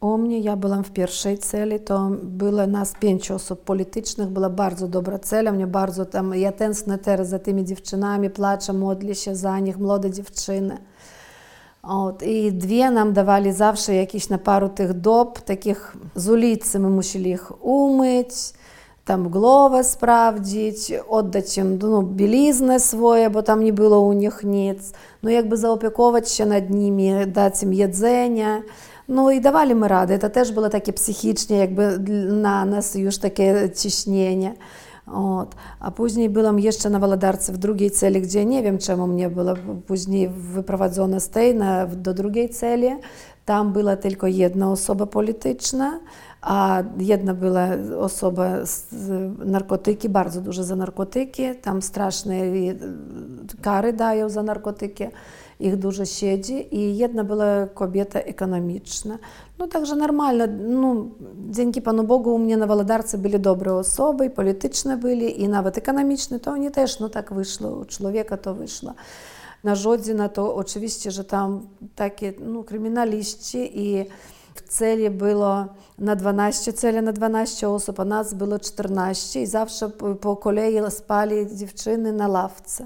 U 0.00 0.18
mnie, 0.18 0.38
ja 0.38 0.56
byłam 0.56 0.84
w 0.84 0.90
pierwszej 0.90 1.38
celi, 1.38 1.80
to 1.80 2.10
było 2.22 2.66
nas 2.66 2.94
pięć 3.00 3.30
osób 3.30 3.64
politycznych, 3.64 4.28
była 4.28 4.50
bardzo 4.50 4.88
dobra 4.88 5.18
cela, 5.18 5.52
mnie 5.52 5.66
bardzo 5.66 6.06
tam, 6.06 6.34
ja 6.34 6.52
tęsknię 6.52 6.98
teraz 6.98 7.28
za 7.28 7.38
tymi 7.38 7.64
dziewczynami, 7.64 8.30
płaczę, 8.30 8.72
modlę 8.72 9.14
się 9.14 9.36
za 9.36 9.58
nich, 9.58 9.78
młode 9.78 10.10
dziewczyny. 10.10 10.78
От, 11.82 12.22
і 12.22 12.50
дві 12.50 12.90
нам 12.90 13.12
давали 13.12 13.52
завжди 13.52 13.94
якісь 13.94 14.30
на 14.30 14.38
пару 14.38 14.68
тих 14.68 14.94
доб, 14.94 15.38
таких 15.38 15.96
з 16.14 16.28
улиці 16.28 16.78
ми 16.78 16.88
мусили 16.88 17.28
їх 17.28 17.64
умити, 17.64 18.34
там 19.09 19.27
голови 19.27 19.83
справдити, 19.83 21.03
віддати 21.11 21.61
їм 21.61 21.79
ну, 21.81 22.01
білізне 22.01 22.79
своє, 22.79 23.29
бо 23.29 23.41
там 23.41 23.63
не 23.63 23.71
було 23.71 24.01
у 24.01 24.13
них 24.13 24.43
ніц. 24.43 24.93
Ну, 25.21 25.29
якби 25.29 25.57
заопікувати 25.57 26.27
ще 26.27 26.45
над 26.45 26.69
ними, 26.69 27.25
дати 27.25 27.65
їм 27.65 27.73
їдзення. 27.73 28.61
Ну 29.07 29.31
і 29.31 29.39
давали 29.39 29.75
ми 29.75 29.87
ради. 29.87 30.17
Це 30.17 30.29
теж 30.29 30.49
було 30.49 30.69
таке 30.69 30.91
психічне, 30.91 31.57
якби 31.57 31.97
для- 31.97 32.33
на 32.33 32.65
нас 32.65 32.95
już 32.95 33.17
таке 33.17 33.69
ciśnienie. 33.69 34.51
От. 35.07 35.55
A 35.79 35.91
później 35.91 36.29
byłam 36.29 36.59
jeszcze 36.59 36.89
na 36.89 36.99
Wolodarce 36.99 37.53
w 37.53 37.57
drugiej 37.57 37.91
celi, 37.91 38.21
gdzie 38.21 38.45
nie 38.45 38.63
wiem 38.63 38.77
czemu 38.77 39.07
mnie 39.07 39.29
było 39.29 39.53
później 39.87 40.29
wyprowadzone 40.29 41.19
z 41.19 41.29
tej 41.29 41.55
na, 41.55 41.85
do 41.85 42.13
drugiej 42.13 42.49
celi. 42.49 42.89
Tam 43.45 43.73
była 43.73 43.95
tylko 43.95 44.27
jedna 44.27 44.71
osoba 44.71 45.05
polityczna, 45.05 45.99
a 46.42 46.82
jedna 46.98 47.34
była 47.34 47.68
osoba 47.98 48.66
z 48.66 48.86
narkotyki, 49.38 50.08
bardzo 50.08 50.40
duże 50.40 50.64
za 50.64 50.76
narkotyki. 50.76 51.42
Tam 51.62 51.82
straszne 51.82 52.34
kary 53.62 53.92
dają 53.92 54.28
za 54.28 54.42
narkotyki. 54.42 55.04
Ich 55.60 55.76
dużo 55.76 56.04
siedzi 56.04 56.76
i 56.76 56.96
jedna 56.96 57.24
była 57.24 57.66
kobieta 57.74 58.20
ekonomiczna. 58.20 59.18
No 59.58 59.66
także 59.66 59.96
normalnie, 59.96 60.46
no, 60.46 60.96
dzięki 61.50 61.82
Panu 61.82 62.04
Bogu 62.04 62.34
u 62.34 62.38
mnie 62.38 62.56
na 62.56 62.66
Wolodarce 62.66 63.18
byli 63.18 63.40
dobre 63.40 63.74
osoby, 63.74 64.26
i 64.26 64.30
polityczne 64.30 64.96
byli, 64.96 65.42
i 65.42 65.48
nawet 65.48 65.78
ekonomiczne, 65.78 66.40
to 66.40 66.50
oni 66.50 66.70
też, 66.70 67.00
no 67.00 67.08
tak 67.08 67.34
wyszło, 67.34 67.70
u 67.70 67.84
człowieka 67.84 68.36
to 68.36 68.54
wyszło. 68.54 68.94
Na 69.64 69.74
Żodzina 69.74 70.28
to 70.28 70.54
oczywiście, 70.54 71.10
że 71.10 71.24
tam 71.24 71.66
takie, 71.94 72.32
no, 72.40 72.64
kryminaliści 72.64 73.80
i 73.80 74.04
В 74.54 74.60
целі 74.68 75.08
було 75.08 75.66
на 75.98 76.14
12 76.14 76.78
целі 76.78 77.00
на 77.00 77.12
12 77.12 77.64
осіб, 77.64 77.94
а 77.98 78.04
нас 78.04 78.32
було 78.32 78.58
14, 78.58 79.36
і 79.36 79.46
завжди 79.46 79.88
по 80.14 80.36
колеї 80.36 80.90
спали 80.90 81.44
дівчини 81.44 82.12
на 82.12 82.28
лавці. 82.28 82.84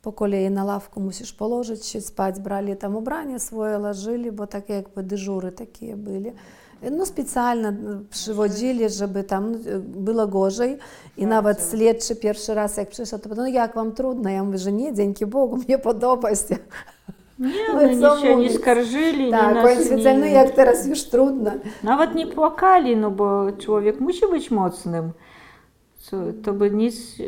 По 0.00 0.12
колії 0.12 0.50
на 0.50 0.64
лавку 0.64 1.00
мусиш 1.00 1.32
положити, 1.32 1.82
чи 1.82 2.00
спати, 2.00 2.40
брали 2.40 2.74
там 2.74 2.96
убрання 2.96 3.38
своє, 3.38 3.76
ложили, 3.76 4.30
бо 4.30 4.46
таке, 4.46 4.74
якби 4.74 5.02
дежури 5.02 5.50
такі 5.50 5.86
були. 5.86 6.32
Ну, 6.82 7.06
спеціально 7.06 7.74
приводили, 8.24 8.88
щоб 8.88 9.26
там 9.26 9.56
ну, 9.66 9.80
було 9.80 10.26
гожей. 10.26 10.78
І 11.16 11.26
навіть 11.26 11.60
слідчий 11.60 12.16
перший 12.16 12.54
раз, 12.54 12.78
як 12.78 12.90
прийшов, 12.90 13.20
то 13.20 13.30
ну 13.36 13.46
як 13.46 13.76
вам 13.76 13.92
трудно? 13.92 14.30
Я 14.30 14.42
вам 14.42 14.52
кажу, 14.52 14.70
ні, 14.70 14.92
дякую 14.92 15.30
Богу, 15.30 15.56
мені 15.56 15.76
подобається. 15.76 16.58
Не, 17.38 17.74
мы 17.74 17.94
нічого 17.94 18.42
не 18.42 18.50
скаржили, 18.50 19.30
да, 19.30 19.52
не 19.52 19.62
нас, 19.62 19.90
не... 19.90 20.14
ну 20.14 20.26
як 20.26 20.56
зараз 20.56 20.96
ж 20.96 21.10
трудно. 21.10 21.52
Навіть 21.82 22.14
не 22.14 22.26
плакали, 22.26 22.96
ну 22.96 23.10
бо 23.10 23.52
чоловік 23.58 24.00
мусить 24.00 24.30
бути 24.30 24.54
моцним. 24.54 25.12
To, 26.10 26.32
to 26.42 26.52
by 26.52 26.70
nic. 26.70 27.18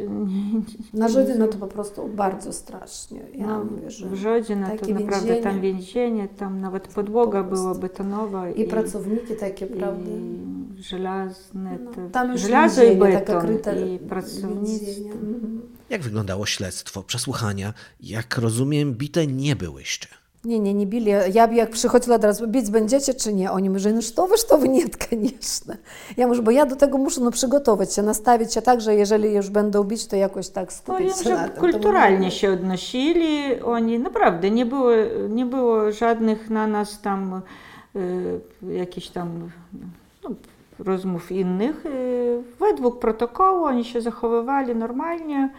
Na 0.95 1.09
Żodzinę 1.09 1.49
to 1.49 1.59
po 1.59 1.67
prostu 1.67 2.09
bardzo 2.09 2.53
strasznie. 2.53 3.21
Ja 3.35 3.47
no, 3.47 3.65
mówię, 3.65 3.91
że 3.91 4.09
w 4.09 4.15
Żodzinę 4.15 4.67
to 4.67 4.87
więzienie, 4.87 5.05
naprawdę 5.05 5.37
tam 5.37 5.61
więzienie, 5.61 6.29
tam 6.37 6.61
nawet 6.61 6.89
podłoga 6.89 7.43
po 7.43 7.51
była 7.51 7.75
betonowa. 7.75 8.51
I, 8.51 8.61
I 8.61 8.65
pracowniki 8.65 9.37
takie, 9.37 9.67
prawda? 9.67 10.11
I 10.11 10.83
żelazne. 10.83 11.79
No, 11.85 12.11
tam 12.13 12.33
już 12.33 12.41
żelazo 12.41 12.83
i 12.83 12.97
beton, 12.97 13.25
taka 13.25 13.41
kryta 13.41 13.73
i 13.73 13.99
pracownicy. 13.99 15.05
więzienie. 15.88 15.88
Mhm. 15.88 15.90
Jak 15.90 16.02
wyglądało 16.02 16.46
śledztwo, 16.46 17.04
przesłuchania? 17.04 17.74
Jak 18.00 18.38
rozumiem, 18.38 18.94
bite 18.94 19.28
nie 19.28 19.56
byłyście. 19.56 20.08
Не, 20.46 20.60
не, 20.60 20.74
не 20.74 20.86
били. 20.86 21.10
Я 21.34 21.48
бы 21.48 21.54
як 21.54 21.72
приходила 21.72 22.16
одразу, 22.16 22.48
бить 22.48 22.72
będziecie 22.72 23.14
чи 23.14 23.34
ні? 23.34 23.48
Oni 23.50 23.70
mówią, 23.70 23.94
no 23.94 24.02
что 24.02 24.28
вы, 24.28 24.38
что 24.38 24.58
вы, 24.58 24.68
нет, 24.68 25.08
конечно. 25.10 25.76
Ja 26.18 26.28
mówię, 26.28 26.42
bo 26.42 26.52
ja 26.52 26.66
do 26.66 26.76
tego 26.76 26.98
muszę 26.98 27.22
no, 27.22 27.32
przygotować 27.32 27.94
się, 27.94 28.02
nastawić 28.02 28.54
się 28.54 28.62
tak, 28.62 28.82
że 28.82 28.96
jeżeli 28.96 29.34
już 29.34 29.50
będą 29.50 29.84
bić, 29.84 30.08
to 30.08 30.16
jakoś 30.16 30.50
tak 30.50 30.70
Powiem, 30.86 31.10
skupić 31.10 31.24
się 31.28 31.36
na 31.36 31.44
że 31.46 31.50
tym. 31.52 31.60
kulturalnie 31.62 32.32
się 32.32 32.52
odnosili 32.52 33.62
oni, 33.62 34.00
naprawdę, 34.00 34.52
nie 34.52 34.66
było, 34.66 34.92
nie 35.30 35.46
było 35.46 35.92
żadnych 35.92 36.50
na 36.50 36.68
nas 36.68 37.02
tam 37.02 37.42
y, 37.96 38.74
jakichś 38.74 39.08
tam 39.08 39.50
no, 40.24 40.30
rozmów 40.80 41.32
innych. 41.32 41.86
Y, 41.86 42.42
według 42.60 43.00
protokołu 43.00 43.64
oni 43.66 43.86
się 43.86 44.02
zachowywali 44.02 44.76
normalnie. 44.76 45.50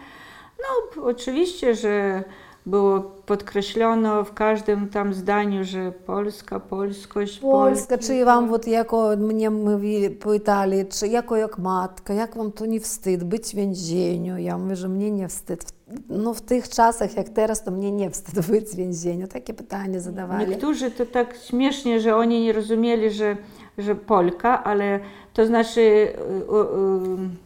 No, 0.59 1.03
oczywiście, 1.03 1.75
że 1.75 2.23
było 2.65 3.01
podkreślono 3.25 4.23
w 4.23 4.33
każdym 4.33 4.89
tam 4.89 5.13
zdaniu, 5.13 5.63
że 5.63 5.91
Polska, 5.91 6.59
polskość, 6.59 7.39
Польська, 7.39 7.97
Polki, 7.97 8.07
чи 8.07 8.25
вам, 8.25 8.53
от 8.53 8.67
як 8.67 8.93
о, 8.93 9.17
мені 9.17 9.49
mówili, 9.49 10.09
pytali, 10.09 10.85
czy 10.85 11.07
jako 11.07 11.35
jak 11.35 11.57
matka, 11.57 12.13
jak 12.13 12.37
wam 12.37 12.51
to 12.51 12.65
nie 12.65 12.79
wstyd 12.79 13.23
być 13.23 13.43
w 13.43 13.55
więzieniu? 13.55 14.37
Ja 14.37 14.57
mówię, 14.57 14.75
że 14.75 14.89
mnie 14.89 15.11
nie 15.11 15.27
wstyd. 15.27 15.65
No 16.09 16.33
w 16.33 16.41
tych 16.41 16.69
czasach, 16.69 17.17
jak 17.17 17.29
teraz, 17.29 17.63
to 17.63 17.71
mnie 17.71 17.91
nie 17.91 18.09
wstyd 18.09 18.47
być 18.51 18.65
w 18.65 18.75
więzieniu. 18.75 19.27
Takie 19.27 19.53
pytanie 19.53 20.01
zadawali. 20.01 20.49
Niektórzy 20.49 20.91
to 20.91 21.05
tak 21.05 21.35
śmiesznie, 21.37 21.99
że 21.99 22.15
oni 22.15 22.41
nie 22.43 22.53
rozumieli, 22.53 23.11
że, 23.11 23.37
że 23.77 23.95
Polka, 23.95 24.63
ale 24.63 24.99
to 25.33 25.45
znaczy 25.45 25.81
y, 25.81 25.83
y, 25.83 26.13
y, 26.13 27.45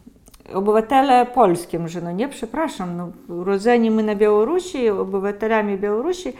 obywatele 0.52 1.26
polskim, 1.26 1.88
że 1.88 2.00
no 2.00 2.12
nie, 2.12 2.28
przepraszam, 2.28 2.96
no, 2.96 3.08
urodzeni 3.34 3.90
my 3.90 4.02
na 4.02 4.14
Białorusi, 4.14 4.88
obywatelami 4.90 5.78
Białorusi, 5.78 6.32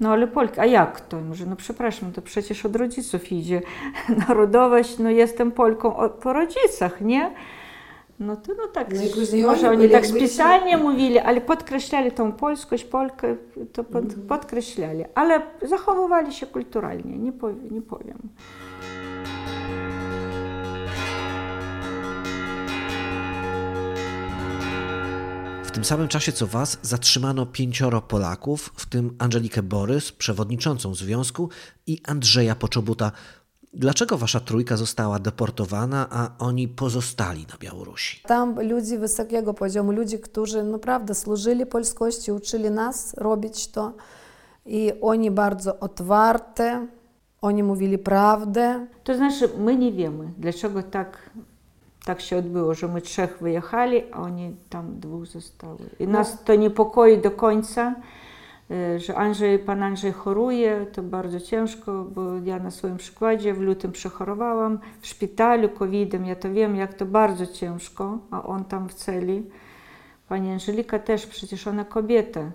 no 0.00 0.12
ale 0.12 0.26
Polki, 0.26 0.60
a 0.60 0.66
jak 0.66 1.00
to? 1.00 1.18
Że 1.32 1.46
no 1.46 1.56
przepraszam, 1.56 2.12
to 2.12 2.22
przecież 2.22 2.66
od 2.66 2.76
rodziców 2.76 3.32
idzie 3.32 3.62
narodowość, 4.28 4.98
no 4.98 5.10
jestem 5.10 5.52
Polką 5.52 5.96
od- 5.96 6.12
po 6.12 6.32
rodzicach, 6.32 7.00
nie? 7.00 7.30
No 8.20 8.36
to 8.36 8.52
no 8.54 8.66
tak, 8.66 8.94
No 9.42 9.48
może 9.48 9.70
oni 9.70 9.88
tak 9.88 10.06
specjalnie 10.06 10.76
mówili, 10.76 11.18
ale 11.18 11.40
podkreślali 11.40 12.12
tą 12.12 12.32
polskość, 12.32 12.84
Polkę, 12.84 13.36
to 13.72 13.84
pod, 13.84 14.04
podkreślali, 14.28 15.04
ale 15.14 15.42
zachowywali 15.62 16.32
się 16.32 16.46
kulturalnie, 16.46 17.18
nie, 17.18 17.32
powie, 17.32 17.70
nie 17.70 17.82
powiem. 17.82 18.18
Tym 25.72 25.84
samym 25.84 26.08
czasie 26.08 26.32
co 26.32 26.46
was 26.46 26.78
zatrzymano 26.82 27.46
pięcioro 27.46 28.02
Polaków, 28.02 28.72
w 28.76 28.86
tym 28.86 29.16
Angelikę 29.18 29.62
Borys, 29.62 30.12
przewodniczącą 30.12 30.94
związku 30.94 31.48
i 31.86 32.00
Andrzeja 32.06 32.54
Poczobuta. 32.54 33.12
Dlaczego 33.72 34.18
wasza 34.18 34.40
trójka 34.40 34.76
została 34.76 35.18
deportowana, 35.18 36.06
a 36.10 36.30
oni 36.38 36.68
pozostali 36.68 37.46
na 37.52 37.58
Białorusi? 37.58 38.22
Tam 38.26 38.68
ludzie 38.68 38.98
wysokiego 38.98 39.54
poziomu, 39.54 39.92
ludzie, 39.92 40.18
którzy 40.18 40.62
naprawdę 40.62 41.14
służyli 41.14 41.66
polskości, 41.66 42.32
uczyli 42.32 42.70
nas 42.70 43.14
robić 43.14 43.68
to. 43.68 43.92
I 44.66 44.92
oni 45.00 45.30
bardzo 45.30 45.78
otwarte, 45.78 46.86
oni 47.40 47.62
mówili 47.62 47.98
prawdę. 47.98 48.86
To 49.04 49.16
znaczy, 49.16 49.48
my 49.58 49.76
nie 49.76 49.92
wiemy, 49.92 50.32
dlaczego 50.38 50.82
tak, 50.82 51.30
tak 52.04 52.20
się 52.20 52.36
odbyło, 52.36 52.74
że 52.74 52.88
my 52.88 53.00
trzech 53.00 53.38
wyjechali, 53.40 54.02
a 54.12 54.20
oni 54.20 54.56
tam 54.68 55.00
dwóch 55.00 55.26
zostały. 55.26 55.78
I 56.00 56.06
nas 56.06 56.44
to 56.44 56.54
niepokoi 56.54 57.18
do 57.18 57.30
końca, 57.30 57.94
że 58.96 59.14
Andrzej, 59.16 59.58
pan 59.58 59.82
Andrzej 59.82 60.12
choruje, 60.12 60.86
to 60.92 61.02
bardzo 61.02 61.40
ciężko, 61.40 62.04
bo 62.14 62.22
ja 62.44 62.58
na 62.58 62.70
swoim 62.70 62.96
przykładzie 62.96 63.54
w 63.54 63.60
lutym 63.60 63.92
przechorowałam 63.92 64.78
w 65.00 65.06
szpitalu 65.06 65.68
COVID-em, 65.68 66.26
ja 66.26 66.36
to 66.36 66.52
wiem, 66.52 66.76
jak 66.76 66.94
to 66.94 67.06
bardzo 67.06 67.46
ciężko, 67.46 68.18
a 68.30 68.42
on 68.42 68.64
tam 68.64 68.88
w 68.88 68.94
celi. 68.94 69.42
Pani 70.28 70.50
Angelika 70.52 70.98
też, 70.98 71.26
przecież 71.26 71.66
ona 71.66 71.84
kobieta. 71.84 72.50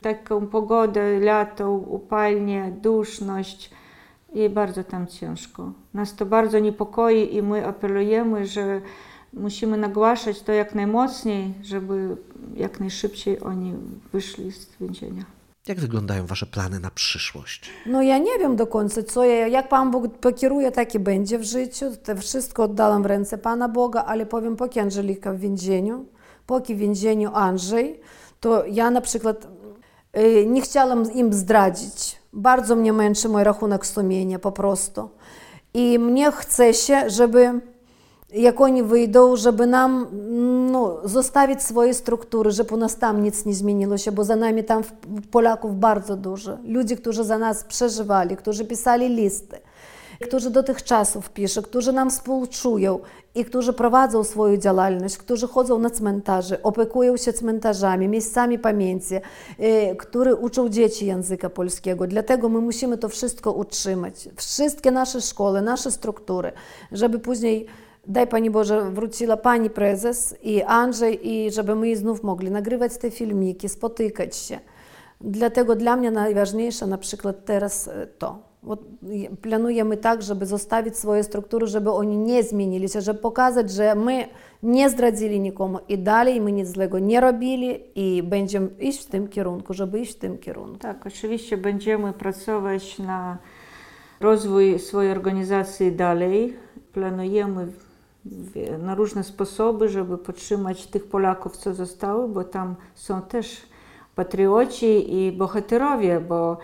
Taką 0.00 0.46
pogodę, 0.46 1.20
lato, 1.20 1.70
upalnie, 1.70 2.72
duszność 2.82 3.70
i 4.32 4.48
bardzo 4.48 4.84
tam 4.84 5.06
ciężko. 5.06 5.72
Nas 5.94 6.16
to 6.16 6.26
bardzo 6.26 6.58
niepokoi 6.58 7.36
i 7.36 7.42
my 7.42 7.66
apelujemy, 7.66 8.46
że 8.46 8.80
musimy 9.32 9.76
nagłaszać 9.76 10.42
to 10.42 10.52
jak 10.52 10.74
najmocniej, 10.74 11.54
żeby 11.62 12.16
jak 12.56 12.80
najszybciej 12.80 13.40
oni 13.40 13.74
wyszli 14.12 14.52
z 14.52 14.66
więzienia. 14.80 15.24
Jak 15.68 15.80
wyglądają 15.80 16.26
wasze 16.26 16.46
plany 16.46 16.80
na 16.80 16.90
przyszłość? 16.90 17.70
No 17.86 18.02
ja 18.02 18.18
nie 18.18 18.38
wiem 18.38 18.56
do 18.56 18.66
końca, 18.66 19.02
co 19.02 19.24
ja, 19.24 19.48
jak 19.48 19.68
Pan 19.68 19.90
Bóg 19.90 20.18
pokieruje, 20.18 20.72
tak 20.72 20.94
i 20.94 20.98
będzie 20.98 21.38
w 21.38 21.44
życiu. 21.44 21.86
To 22.04 22.16
wszystko 22.16 22.62
oddałam 22.62 23.02
w 23.02 23.06
ręce 23.06 23.38
Pana 23.38 23.68
Boga, 23.68 24.04
ale 24.04 24.26
powiem, 24.26 24.56
póki 24.56 24.80
Angelika 24.80 25.32
w 25.32 25.38
więzieniu, 25.38 26.06
póki 26.46 26.74
w 26.74 26.78
więzieniu 26.78 27.30
Andrzej, 27.34 28.00
to 28.40 28.66
ja 28.66 28.90
na 28.90 29.00
przykład 29.00 29.48
y, 30.16 30.46
nie 30.46 30.60
chciałam 30.60 31.12
im 31.12 31.32
zdradzić. 31.32 32.19
Bardzo 32.32 32.76
mnie 32.76 32.92
męczy 32.92 33.28
mój 33.28 33.44
rachunek 33.44 33.86
sumienia 33.86 34.38
po 34.38 34.52
prostu. 34.52 35.08
I 35.74 35.98
mnie 35.98 36.32
chce 36.32 36.74
się, 36.74 37.10
żeby 37.10 37.60
jak 38.32 38.60
oni 38.60 38.82
wyjdą, 38.82 39.36
żeby 39.36 39.66
nam 39.66 40.06
no, 40.70 41.08
zostawić 41.08 41.62
swoje 41.62 41.94
struktury, 41.94 42.50
żeby 42.50 42.74
u 42.74 42.76
nas 42.76 42.96
tam 42.96 43.22
nic 43.22 43.44
nie 43.44 43.54
zmieniło 43.54 43.98
się, 43.98 44.12
bo 44.12 44.24
za 44.24 44.36
nami 44.36 44.64
tam 44.64 44.82
Polaków 45.30 45.78
bardzo 45.78 46.16
dużo. 46.16 46.58
Ludzie, 46.64 46.96
którzy 46.96 47.24
za 47.24 47.38
nas 47.38 47.64
przeżywali, 47.64 48.36
którzy 48.36 48.64
pisali 48.64 49.08
listy, 49.08 49.58
którzy 50.26 50.50
do 50.50 50.62
tych 50.62 50.82
czasów 50.82 51.30
piszą, 51.30 51.62
którzy 51.62 51.92
nam 51.92 52.10
współczują 52.10 52.98
i 53.34 53.44
którzy 53.44 53.72
prowadzą 53.72 54.24
swoją 54.24 54.56
działalność, 54.56 55.18
którzy 55.18 55.48
chodzą 55.48 55.78
na 55.78 55.90
cmentarze, 55.90 56.62
opiekują 56.62 57.16
się 57.16 57.32
cmentarzami, 57.32 58.08
miejscami 58.08 58.58
pamięci, 58.58 59.14
y, 59.14 59.96
którzy 59.96 60.34
uczą 60.34 60.68
dzieci 60.68 61.06
języka 61.06 61.50
polskiego. 61.50 62.06
Dlatego 62.06 62.48
my 62.48 62.60
musimy 62.60 62.98
to 62.98 63.08
wszystko 63.08 63.52
utrzymać. 63.52 64.28
Wszystkie 64.36 64.90
nasze 64.90 65.20
szkoły, 65.20 65.62
nasze 65.62 65.90
struktury, 65.90 66.52
żeby 66.92 67.18
później 67.18 67.66
Daj 68.06 68.26
Pani 68.26 68.50
Boże, 68.50 68.90
wróciła 68.90 69.36
Pani 69.36 69.70
Prezes 69.70 70.34
i 70.42 70.62
Andrzej, 70.62 71.28
i 71.28 71.52
żeby 71.52 71.74
my 71.74 71.96
znów 71.96 72.22
mogli 72.22 72.50
nagrywać 72.50 72.98
te 72.98 73.10
filmiki, 73.10 73.68
spotykać 73.68 74.36
się. 74.36 74.60
Dlatego 75.20 75.76
dla 75.76 75.96
mnie 75.96 76.10
najważniejsze 76.10 76.86
na 76.86 76.98
przykład 76.98 77.44
teraz 77.44 77.88
e, 77.88 78.06
to. 78.06 78.49
От 78.67 78.79
і 79.11 79.29
плануємо 79.41 79.95
так, 79.95 80.21
żeby 80.21 80.45
zostawić 80.45 80.97
swoje 80.97 81.23
struktury, 81.23 81.67
żeby 81.67 81.91
oni 81.91 82.17
nie 82.17 82.43
zmienili 82.43 82.89
się, 82.89 83.01
żeby 83.01 83.19
pokazać, 83.19 83.71
że 83.71 83.95
my 83.95 84.27
nie 84.63 84.89
zdradzili 84.89 85.39
nikomu 85.39 85.79
i 85.89 85.97
dalej 85.97 86.41
my 86.41 86.51
nic 86.51 86.67
złego 86.69 86.99
nie 86.99 87.19
robili 87.21 87.79
i 87.95 88.23
będziemy 88.23 88.67
iść 88.79 89.05
w 89.05 89.09
tym 89.09 89.27
kierunku, 89.27 89.73
żeby 89.73 89.99
iść 89.99 90.15
w 90.15 90.19
tym 90.19 90.37
kierunku. 90.37 90.77
Tak, 90.77 91.07
oczywiście 91.07 91.57
będziemy 91.57 92.13
pracować 92.13 92.99
na 92.99 93.37
rozwój 94.19 94.79
swojej 94.79 95.11
organizacji 95.11 95.91
dalej. 95.91 96.53
Planujemy 96.93 97.67
w- 98.25 98.83
na 98.83 98.95
różne 98.95 99.23
sposoby, 99.23 99.89
żeby 99.89 100.17
podtrzymać 100.17 100.87
tych 100.87 101.05
Polaków, 101.07 101.57
co 101.57 101.73
zostały, 101.73 102.27
bo 102.27 102.43
tam 102.43 102.75
są 102.95 103.21
też 103.21 103.61
patrioci 104.20 104.92
i 105.18 105.32
bohaterowie, 105.32 106.20
bo 106.20 106.56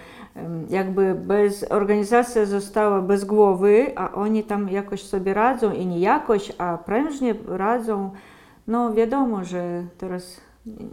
jakby 0.69 1.15
bez 1.15 1.73
organizacja 1.73 2.47
została 2.47 3.03
bez 3.03 3.25
głowy, 3.25 3.93
a 3.97 4.13
oni 4.13 4.45
tam 4.45 4.69
jakoś 4.69 5.03
sobie 5.03 5.35
radzą 5.35 5.73
i 5.73 5.87
nie 5.87 6.01
jakoś, 6.01 6.53
a 6.59 6.79
prężnie 6.79 7.35
radzą. 7.49 8.11
No 8.67 8.95
wiadomo, 8.95 9.45
że 9.45 9.85
teraz 9.99 10.41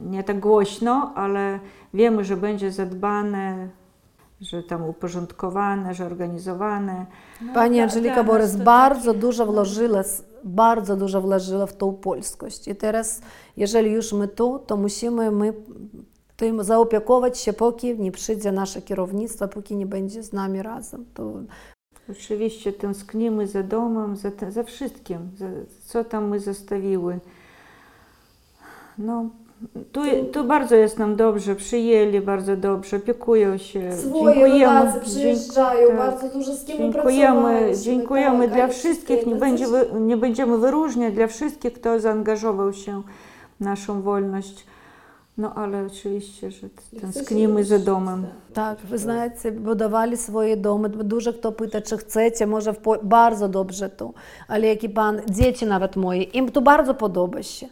nie 0.02 0.23
tak 0.23 0.39
głośno, 0.39 1.12
ale 1.15 1.60
wiemy, 1.93 2.23
że 2.23 2.38
będzie 2.38 2.71
zadbane, 2.71 3.67
że 4.41 4.63
tam 4.63 4.84
uporządkowane, 4.89 5.93
że 5.93 6.06
organizowane. 6.06 7.06
Pani 7.54 7.82
Angelika 7.82 8.23
Borys 8.23 8.56
bardzo 8.56 9.13
dużo 9.13 9.45
włożyła, 9.45 10.02
bardzo 10.43 10.95
dużo 10.95 11.21
włożyła 11.21 11.65
w 11.65 11.78
tą 11.78 11.93
polskość. 11.93 12.67
I 12.67 12.76
teraz, 12.76 13.21
jeżeli 13.58 13.91
już 13.91 14.13
my 14.13 14.28
tu, 14.28 14.60
to 14.67 14.78
musimy 14.78 15.32
my 15.32 15.54
tym 16.43 16.63
zaopiekować 16.63 17.39
się, 17.39 17.53
póki 17.53 17.99
nie 17.99 18.12
przyjdzie 18.12 18.51
nasze 18.51 18.82
kierownictwo, 18.82 19.47
póki 19.47 19.75
nie 19.75 19.86
będzie 19.86 20.23
z 20.23 20.34
nami 20.34 20.62
razem. 20.62 21.06
To 21.13 21.34
Oczywiście 22.12 22.73
tęsknimy 22.73 23.47
za 23.47 23.63
domem, 23.63 24.17
za, 24.17 24.29
za 24.49 24.63
wszystkim, 24.63 25.17
za, 25.36 25.45
co 25.86 26.03
tam 26.03 26.29
my 26.29 26.39
zostawiły. 26.39 27.19
No, 28.97 29.29
tu, 29.91 30.01
tu 30.32 30.43
bardzo 30.43 30.75
jest 30.75 30.99
nam 30.99 31.15
dobrze, 31.15 31.56
przyjęli 31.56 32.21
bardzo 32.21 32.58
dobrze, 32.58 32.97
opiekują 32.97 33.58
się. 33.58 33.97
Swoje 33.97 34.65
rodacy 34.65 34.99
przyjeżdżają, 34.99 35.88
tak. 35.88 35.97
bardzo 35.97 36.29
dużo 36.29 36.53
z 36.56 36.65
kim 36.65 36.77
Dziękujemy, 36.77 37.71
dziękujemy 37.84 38.45
tak, 38.45 38.56
dla 38.56 38.67
wszystkich, 38.67 39.25
nie, 39.25 39.36
będzie, 39.36 39.65
nie 39.99 40.17
będziemy 40.17 40.58
wyróżniać 40.58 41.13
dla 41.13 41.27
wszystkich, 41.27 41.73
kto 41.73 41.99
zaangażował 41.99 42.73
się 42.73 43.01
w 43.60 43.63
naszą 43.63 44.01
wolność. 44.01 44.65
No 45.38 45.54
ale 45.54 45.87
oczywiście, 45.87 46.50
że 46.50 46.68
tęsknimy 47.00 47.64
za 47.64 47.78
domem. 47.78 48.26
Tak, 48.54 48.78
wy 48.78 48.98
знаєте, 48.98 49.52
budowali 49.52 50.16
swoje 50.16 50.57
domy. 50.57 50.88
Dużo 50.88 51.33
kto 51.33 51.52
pyta, 51.52 51.81
czy 51.81 51.96
chcecie, 51.96 52.46
może 52.46 52.72
w 52.72 52.78
bardzo 53.02 53.48
dobrze 53.48 53.90
tu. 53.90 54.14
Ale 54.48 54.66
jaki 54.66 54.88
pan, 54.88 55.20
dzieci 55.31 55.66
nawet 55.66 55.96
moje, 55.96 56.22
im 56.22 56.52
to 56.52 56.62
bardzo 56.62 56.94
podoba 56.94 57.42
się. 57.42 57.66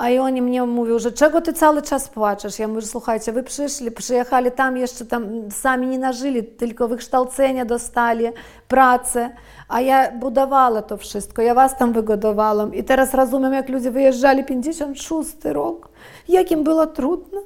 A 0.00 0.10
i 0.10 0.18
oni 0.18 0.42
mnie 0.42 0.62
mówią, 0.62 0.98
że 0.98 1.12
czego 1.12 1.40
ty 1.40 1.52
cały 1.52 1.82
czas 1.82 2.08
płaczesz? 2.08 2.58
Ja 2.58 2.68
mówię, 2.68 2.82
słuchajcie, 2.82 3.32
wy 3.32 3.42
przyszli, 3.42 3.90
przyjechali 3.90 4.52
tam 4.52 4.76
jeszcze 4.76 5.06
tam 5.06 5.50
sami 5.50 5.86
nie 5.86 5.98
nażyli, 5.98 6.44
tylko 6.44 6.88
wykształcenia 6.88 7.64
dostali, 7.64 8.24
pracę, 8.68 9.30
a 9.68 9.80
ja 9.80 10.12
budowała 10.12 10.82
to 10.82 10.96
wszystko, 10.96 11.42
ja 11.42 11.54
was 11.54 11.76
tam 11.78 11.92
wygodowałam 11.92 12.74
i 12.74 12.84
teraz 12.84 13.14
rozumiem, 13.14 13.52
jak 13.52 13.68
ludzie 13.68 13.90
wyjeżdżali 13.90 14.44
56 14.44 15.36
rok, 15.44 15.88
jak 16.28 16.50
im 16.50 16.64
było 16.64 16.86
trudno. 16.86 17.40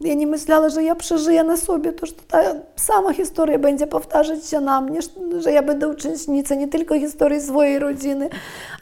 Ja 0.00 0.14
nie 0.14 0.26
myślała, 0.26 0.68
że 0.68 0.82
ja 0.82 0.94
przeżyję 0.94 1.44
na 1.44 1.56
sobie 1.56 1.92
to, 1.92 2.06
że 2.06 2.12
ta 2.12 2.38
sama 2.76 3.12
historia 3.12 3.58
będzie 3.58 3.86
powtarzać 3.86 4.46
się 4.46 4.60
na 4.60 4.80
mnie, 4.80 5.00
że 5.38 5.52
ja 5.52 5.62
będę 5.62 5.88
uczestnicą 5.88 6.54
nie 6.54 6.68
tylko 6.68 6.94
historii 6.94 7.40
swojej 7.40 7.78
rodziny, 7.78 8.28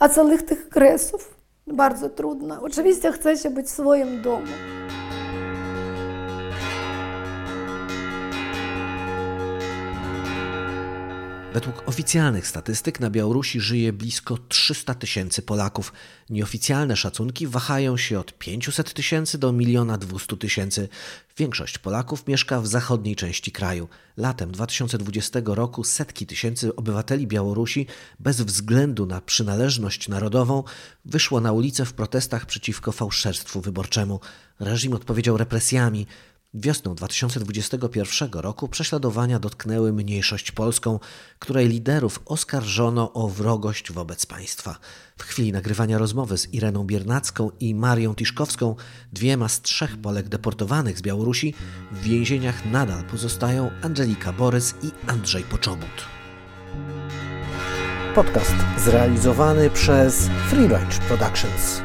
a 0.00 0.08
całych 0.08 0.42
tych 0.42 0.68
kresów 0.68 1.41
bardzo 1.66 2.10
trudno. 2.10 2.62
Oczywiście 2.62 3.12
chce 3.12 3.36
się 3.36 3.50
być 3.50 3.66
w 3.66 3.70
swoim 3.70 4.22
domu. 4.22 4.46
Według 11.54 11.88
oficjalnych 11.88 12.46
statystyk 12.46 13.00
na 13.00 13.10
Białorusi 13.10 13.60
żyje 13.60 13.92
blisko 13.92 14.38
300 14.48 14.94
tysięcy 14.94 15.42
Polaków. 15.42 15.92
Nieoficjalne 16.30 16.96
szacunki 16.96 17.46
wahają 17.46 17.96
się 17.96 18.18
od 18.18 18.38
500 18.38 18.94
tysięcy 18.94 19.38
do 19.38 19.54
1 19.58 19.98
200 19.98 20.36
tysięcy. 20.36 20.88
Większość 21.36 21.78
Polaków 21.78 22.26
mieszka 22.26 22.60
w 22.60 22.66
zachodniej 22.66 23.16
części 23.16 23.52
kraju. 23.52 23.88
Latem 24.16 24.52
2020 24.52 25.40
roku 25.44 25.84
setki 25.84 26.26
tysięcy 26.26 26.76
obywateli 26.76 27.26
Białorusi, 27.26 27.86
bez 28.18 28.40
względu 28.40 29.06
na 29.06 29.20
przynależność 29.20 30.08
narodową, 30.08 30.64
wyszło 31.04 31.40
na 31.40 31.52
ulicę 31.52 31.84
w 31.84 31.92
protestach 31.92 32.46
przeciwko 32.46 32.92
fałszerstwu 32.92 33.60
wyborczemu. 33.60 34.20
Reżim 34.60 34.92
odpowiedział 34.92 35.36
represjami. 35.36 36.06
Wiosną 36.54 36.94
2021 36.94 38.30
roku 38.32 38.68
prześladowania 38.68 39.38
dotknęły 39.38 39.92
mniejszość 39.92 40.52
polską, 40.52 40.98
której 41.38 41.68
liderów 41.68 42.22
oskarżono 42.26 43.12
o 43.12 43.28
wrogość 43.28 43.92
wobec 43.92 44.26
państwa. 44.26 44.78
W 45.16 45.22
chwili 45.22 45.52
nagrywania 45.52 45.98
rozmowy 45.98 46.38
z 46.38 46.54
Ireną 46.54 46.84
Biernacką 46.84 47.50
i 47.60 47.74
Marią 47.74 48.14
Tiszkowską, 48.14 48.76
dwiema 49.12 49.48
z 49.48 49.62
trzech 49.62 49.96
Polek 49.96 50.28
deportowanych 50.28 50.98
z 50.98 51.02
Białorusi, 51.02 51.54
w 51.92 52.02
więzieniach 52.02 52.64
nadal 52.64 53.04
pozostają 53.04 53.70
Angelika 53.82 54.32
Borys 54.32 54.74
i 54.82 54.90
Andrzej 55.06 55.42
Poczobut. 55.42 56.06
Podcast 58.14 58.54
zrealizowany 58.78 59.70
przez 59.70 60.28
Free 60.50 60.68
Range 60.68 60.98
Productions. 61.08 61.82